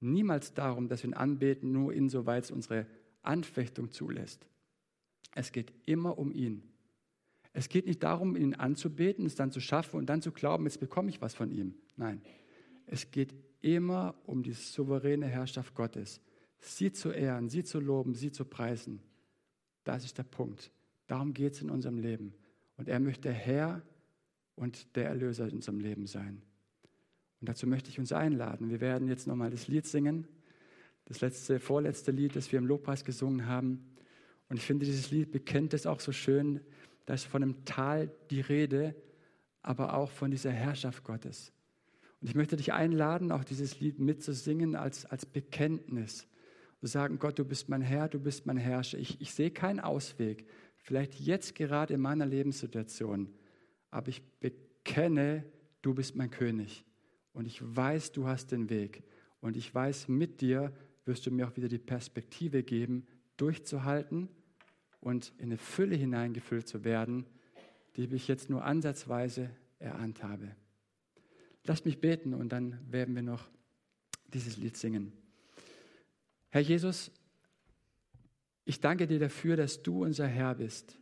Niemals 0.00 0.54
darum, 0.54 0.88
dass 0.88 1.02
wir 1.02 1.10
ihn 1.10 1.14
anbeten, 1.14 1.72
nur 1.72 1.92
insoweit 1.92 2.44
es 2.44 2.50
unsere 2.50 2.86
Anfechtung 3.22 3.90
zulässt. 3.90 4.46
Es 5.34 5.52
geht 5.52 5.72
immer 5.86 6.18
um 6.18 6.32
ihn. 6.32 6.62
Es 7.52 7.68
geht 7.68 7.86
nicht 7.86 8.02
darum, 8.02 8.36
ihn 8.36 8.54
anzubeten, 8.54 9.26
es 9.26 9.34
dann 9.34 9.50
zu 9.50 9.60
schaffen 9.60 9.96
und 9.96 10.06
dann 10.06 10.22
zu 10.22 10.32
glauben, 10.32 10.64
jetzt 10.64 10.80
bekomme 10.80 11.10
ich 11.10 11.20
was 11.20 11.34
von 11.34 11.50
ihm. 11.50 11.74
Nein, 11.96 12.22
es 12.86 13.10
geht 13.10 13.34
immer 13.60 14.14
um 14.26 14.42
die 14.42 14.52
souveräne 14.52 15.26
Herrschaft 15.26 15.74
Gottes. 15.74 16.20
Sie 16.60 16.92
zu 16.92 17.10
ehren, 17.10 17.48
sie 17.48 17.64
zu 17.64 17.80
loben, 17.80 18.14
sie 18.14 18.30
zu 18.30 18.44
preisen. 18.44 19.00
Das 19.84 20.04
ist 20.04 20.18
der 20.18 20.24
Punkt. 20.24 20.70
Darum 21.06 21.32
geht 21.32 21.54
es 21.54 21.62
in 21.62 21.70
unserem 21.70 21.98
Leben. 21.98 22.34
Und 22.76 22.88
er 22.88 23.00
möchte 23.00 23.32
Herr 23.32 23.82
und 24.54 24.94
der 24.96 25.08
Erlöser 25.08 25.48
in 25.48 25.56
unserem 25.56 25.80
Leben 25.80 26.06
sein. 26.06 26.42
Und 27.40 27.48
dazu 27.48 27.66
möchte 27.66 27.90
ich 27.90 27.98
uns 27.98 28.12
einladen. 28.12 28.70
Wir 28.70 28.80
werden 28.80 29.08
jetzt 29.08 29.26
nochmal 29.26 29.50
das 29.50 29.68
Lied 29.68 29.86
singen. 29.86 30.26
Das 31.04 31.20
letzte, 31.20 31.58
vorletzte 31.58 32.10
Lied, 32.10 32.36
das 32.36 32.52
wir 32.52 32.58
im 32.58 32.66
Lobpreis 32.66 33.04
gesungen 33.04 33.46
haben. 33.46 33.86
Und 34.48 34.56
ich 34.56 34.64
finde, 34.64 34.86
dieses 34.86 35.10
Lied 35.10 35.30
bekennt 35.30 35.74
es 35.74 35.86
auch 35.86 36.00
so 36.00 36.12
schön. 36.12 36.60
Da 37.06 37.14
ist 37.14 37.24
von 37.24 37.42
einem 37.42 37.64
Tal 37.64 38.10
die 38.30 38.40
Rede, 38.40 38.94
aber 39.62 39.94
auch 39.94 40.10
von 40.10 40.30
dieser 40.30 40.52
Herrschaft 40.52 41.04
Gottes. 41.04 41.52
Und 42.20 42.28
ich 42.28 42.34
möchte 42.34 42.56
dich 42.56 42.72
einladen, 42.72 43.30
auch 43.30 43.44
dieses 43.44 43.80
Lied 43.80 43.98
mitzusingen 43.98 44.74
als, 44.74 45.06
als 45.06 45.26
Bekenntnis. 45.26 46.26
Und 46.80 46.88
sagen, 46.88 47.18
Gott, 47.18 47.38
du 47.38 47.44
bist 47.44 47.68
mein 47.68 47.82
Herr, 47.82 48.08
du 48.08 48.20
bist 48.20 48.46
mein 48.46 48.56
Herrscher. 48.56 48.98
Ich, 48.98 49.20
ich 49.20 49.34
sehe 49.34 49.50
keinen 49.50 49.80
Ausweg, 49.80 50.46
vielleicht 50.76 51.18
jetzt 51.18 51.54
gerade 51.54 51.94
in 51.94 52.00
meiner 52.00 52.24
Lebenssituation, 52.24 53.34
aber 53.90 54.08
ich 54.08 54.22
bekenne, 54.38 55.44
du 55.82 55.94
bist 55.94 56.14
mein 56.14 56.30
König. 56.30 56.84
Und 57.32 57.46
ich 57.46 57.60
weiß, 57.62 58.12
du 58.12 58.26
hast 58.26 58.52
den 58.52 58.70
Weg. 58.70 59.02
Und 59.40 59.56
ich 59.56 59.74
weiß, 59.74 60.08
mit 60.08 60.40
dir 60.40 60.72
wirst 61.04 61.26
du 61.26 61.30
mir 61.30 61.48
auch 61.48 61.56
wieder 61.56 61.68
die 61.68 61.78
Perspektive 61.78 62.62
geben, 62.62 63.06
durchzuhalten 63.36 64.28
und 65.00 65.32
in 65.38 65.46
eine 65.46 65.58
Fülle 65.58 65.96
hineingefüllt 65.96 66.66
zu 66.66 66.84
werden, 66.84 67.26
die 67.96 68.04
ich 68.14 68.28
jetzt 68.28 68.50
nur 68.50 68.64
ansatzweise 68.64 69.50
erahnt 69.78 70.22
habe. 70.22 70.54
Lasst 71.64 71.84
mich 71.84 72.00
beten 72.00 72.34
und 72.34 72.50
dann 72.50 72.78
werden 72.90 73.14
wir 73.14 73.22
noch 73.22 73.48
dieses 74.32 74.56
Lied 74.56 74.76
singen. 74.76 75.12
Herr 76.50 76.62
Jesus, 76.62 77.10
ich 78.64 78.80
danke 78.80 79.06
dir 79.06 79.18
dafür, 79.18 79.56
dass 79.56 79.82
du 79.82 80.04
unser 80.04 80.26
Herr 80.26 80.54
bist. 80.54 80.98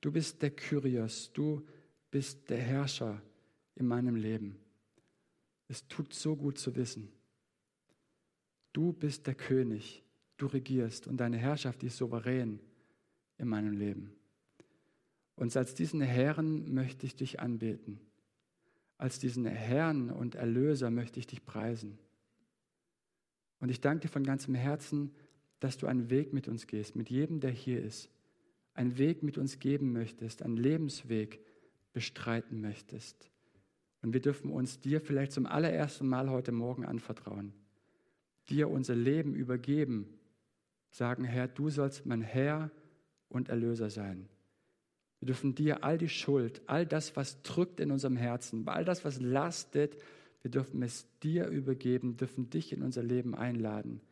Du 0.00 0.12
bist 0.12 0.42
der 0.42 0.50
Kyrios, 0.50 1.32
du 1.32 1.66
bist 2.10 2.48
der 2.50 2.58
Herrscher 2.58 3.20
in 3.74 3.86
meinem 3.86 4.16
Leben. 4.16 4.56
Es 5.66 5.88
tut 5.88 6.12
so 6.12 6.36
gut 6.36 6.58
zu 6.58 6.76
wissen. 6.76 7.10
Du 8.72 8.92
bist 8.92 9.26
der 9.26 9.34
König, 9.34 10.03
du 10.44 10.48
regierst 10.48 11.06
und 11.06 11.16
deine 11.16 11.38
Herrschaft 11.38 11.82
ist 11.82 11.96
souverän 11.96 12.60
in 13.38 13.48
meinem 13.48 13.72
Leben. 13.72 14.12
Und 15.36 15.56
als 15.56 15.74
diesen 15.74 16.00
Herrn 16.00 16.72
möchte 16.72 17.06
ich 17.06 17.16
dich 17.16 17.40
anbeten. 17.40 17.98
Als 18.98 19.18
diesen 19.18 19.46
Herrn 19.46 20.10
und 20.10 20.36
Erlöser 20.36 20.90
möchte 20.90 21.18
ich 21.18 21.26
dich 21.26 21.44
preisen. 21.44 21.98
Und 23.58 23.70
ich 23.70 23.80
danke 23.80 24.02
dir 24.02 24.08
von 24.08 24.22
ganzem 24.22 24.54
Herzen, 24.54 25.12
dass 25.60 25.78
du 25.78 25.86
einen 25.86 26.10
Weg 26.10 26.32
mit 26.32 26.46
uns 26.46 26.66
gehst, 26.66 26.94
mit 26.94 27.10
jedem, 27.10 27.40
der 27.40 27.50
hier 27.50 27.82
ist. 27.82 28.10
Einen 28.74 28.98
Weg 28.98 29.22
mit 29.22 29.38
uns 29.38 29.58
geben 29.58 29.92
möchtest, 29.92 30.42
einen 30.42 30.56
Lebensweg 30.56 31.40
bestreiten 31.92 32.60
möchtest. 32.60 33.30
Und 34.02 34.12
wir 34.12 34.20
dürfen 34.20 34.50
uns 34.50 34.80
dir 34.80 35.00
vielleicht 35.00 35.32
zum 35.32 35.46
allerersten 35.46 36.06
Mal 36.06 36.28
heute 36.28 36.52
Morgen 36.52 36.84
anvertrauen. 36.84 37.54
Dir 38.50 38.68
unser 38.68 38.94
Leben 38.94 39.34
übergeben. 39.34 40.18
Sagen, 40.94 41.24
Herr, 41.24 41.48
du 41.48 41.70
sollst 41.70 42.06
mein 42.06 42.22
Herr 42.22 42.70
und 43.28 43.48
Erlöser 43.48 43.90
sein. 43.90 44.28
Wir 45.18 45.26
dürfen 45.26 45.56
dir 45.56 45.82
all 45.82 45.98
die 45.98 46.08
Schuld, 46.08 46.62
all 46.66 46.86
das, 46.86 47.16
was 47.16 47.42
drückt 47.42 47.80
in 47.80 47.90
unserem 47.90 48.16
Herzen, 48.16 48.68
all 48.68 48.84
das, 48.84 49.04
was 49.04 49.20
lastet, 49.20 49.96
wir 50.42 50.52
dürfen 50.52 50.84
es 50.84 51.08
dir 51.18 51.48
übergeben, 51.48 52.16
dürfen 52.16 52.48
dich 52.48 52.72
in 52.72 52.80
unser 52.80 53.02
Leben 53.02 53.34
einladen 53.34 54.02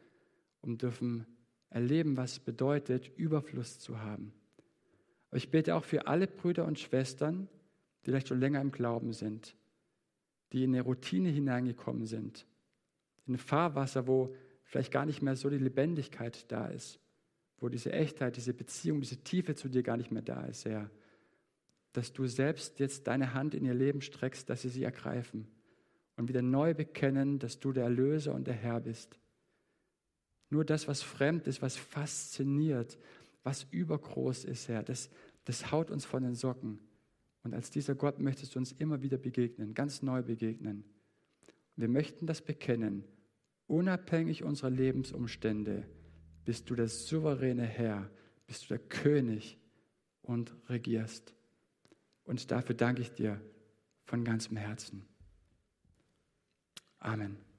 und 0.61 0.83
dürfen 0.83 1.25
erleben, 1.71 2.16
was 2.16 2.33
es 2.33 2.38
bedeutet, 2.40 3.16
Überfluss 3.16 3.79
zu 3.79 4.01
haben. 4.01 4.33
Aber 5.29 5.37
ich 5.37 5.53
bete 5.53 5.77
auch 5.77 5.85
für 5.85 6.09
alle 6.09 6.27
Brüder 6.27 6.64
und 6.64 6.81
Schwestern, 6.81 7.49
die 8.01 8.11
vielleicht 8.11 8.27
schon 8.27 8.40
länger 8.40 8.61
im 8.61 8.73
Glauben 8.73 9.12
sind, 9.12 9.55
die 10.53 10.64
in 10.64 10.75
eine 10.75 10.83
Routine 10.83 11.29
hineingekommen 11.29 12.07
sind, 12.07 12.45
in 13.29 13.35
ein 13.35 13.38
Fahrwasser, 13.38 14.09
wo 14.09 14.35
vielleicht 14.72 14.90
gar 14.90 15.06
nicht 15.06 15.22
mehr 15.22 15.37
so 15.37 15.48
die 15.48 15.58
Lebendigkeit 15.58 16.50
da 16.50 16.66
ist, 16.66 16.98
wo 17.58 17.68
diese 17.68 17.92
Echtheit, 17.92 18.37
diese 18.37 18.54
Beziehung, 18.54 19.00
diese 19.00 19.22
Tiefe 19.22 19.54
zu 19.54 19.68
dir 19.68 19.85
gar 19.85 19.96
nicht 19.96 20.11
mehr 20.11 20.22
da 20.22 20.44
ist, 20.46 20.64
Herr 20.64 20.90
dass 21.92 22.12
du 22.12 22.26
selbst 22.26 22.78
jetzt 22.78 23.06
deine 23.06 23.35
Hand 23.35 23.54
in 23.54 23.64
ihr 23.64 23.74
Leben 23.74 24.00
streckst, 24.00 24.48
dass 24.48 24.62
sie 24.62 24.70
sie 24.70 24.82
ergreifen 24.82 25.46
und 26.16 26.28
wieder 26.28 26.42
neu 26.42 26.74
bekennen, 26.74 27.38
dass 27.38 27.61
du 27.61 27.72
der 27.72 27.85
Erlöser 27.85 28.35
und 28.35 28.46
der 28.46 28.54
Herr 28.54 28.80
bist. 28.80 29.18
Nur 30.50 30.64
das, 30.64 30.88
was 30.88 31.02
fremd 31.02 31.46
ist, 31.46 31.62
was 31.62 31.76
fasziniert, 31.76 32.98
was 33.42 33.66
übergroß 33.70 34.44
ist, 34.44 34.68
Herr, 34.68 34.82
das, 34.82 35.11
das 35.44 35.70
haut 35.70 35.90
uns 35.90 36.04
von 36.04 36.22
den 36.22 36.35
Socken. 36.35 36.78
Und 37.42 37.54
als 37.54 37.70
dieser 37.70 37.94
Gott 37.94 38.20
möchtest 38.20 38.54
du 38.54 38.58
uns 38.58 38.72
immer 38.72 39.02
wieder 39.02 39.18
begegnen, 39.18 39.74
ganz 39.74 40.02
neu 40.02 40.22
begegnen. 40.22 40.85
Wir 41.76 41.88
möchten 41.88 42.26
das 42.26 42.40
bekennen, 42.40 43.04
unabhängig 43.66 44.44
unserer 44.44 44.70
Lebensumstände 44.70 45.88
bist 46.44 46.68
du 46.70 46.75
der 46.75 46.88
souveräne 46.88 47.65
Herr, 47.65 48.10
bist 48.46 48.65
du 48.65 48.69
der 48.69 48.79
König 48.79 49.58
und 50.23 50.54
regierst. 50.69 51.35
Und 52.25 52.50
dafür 52.50 52.75
danke 52.75 53.02
ich 53.02 53.13
dir 53.13 53.40
von 54.04 54.25
ganzem 54.25 54.56
Herzen. 54.56 55.06
Amen. 56.98 57.52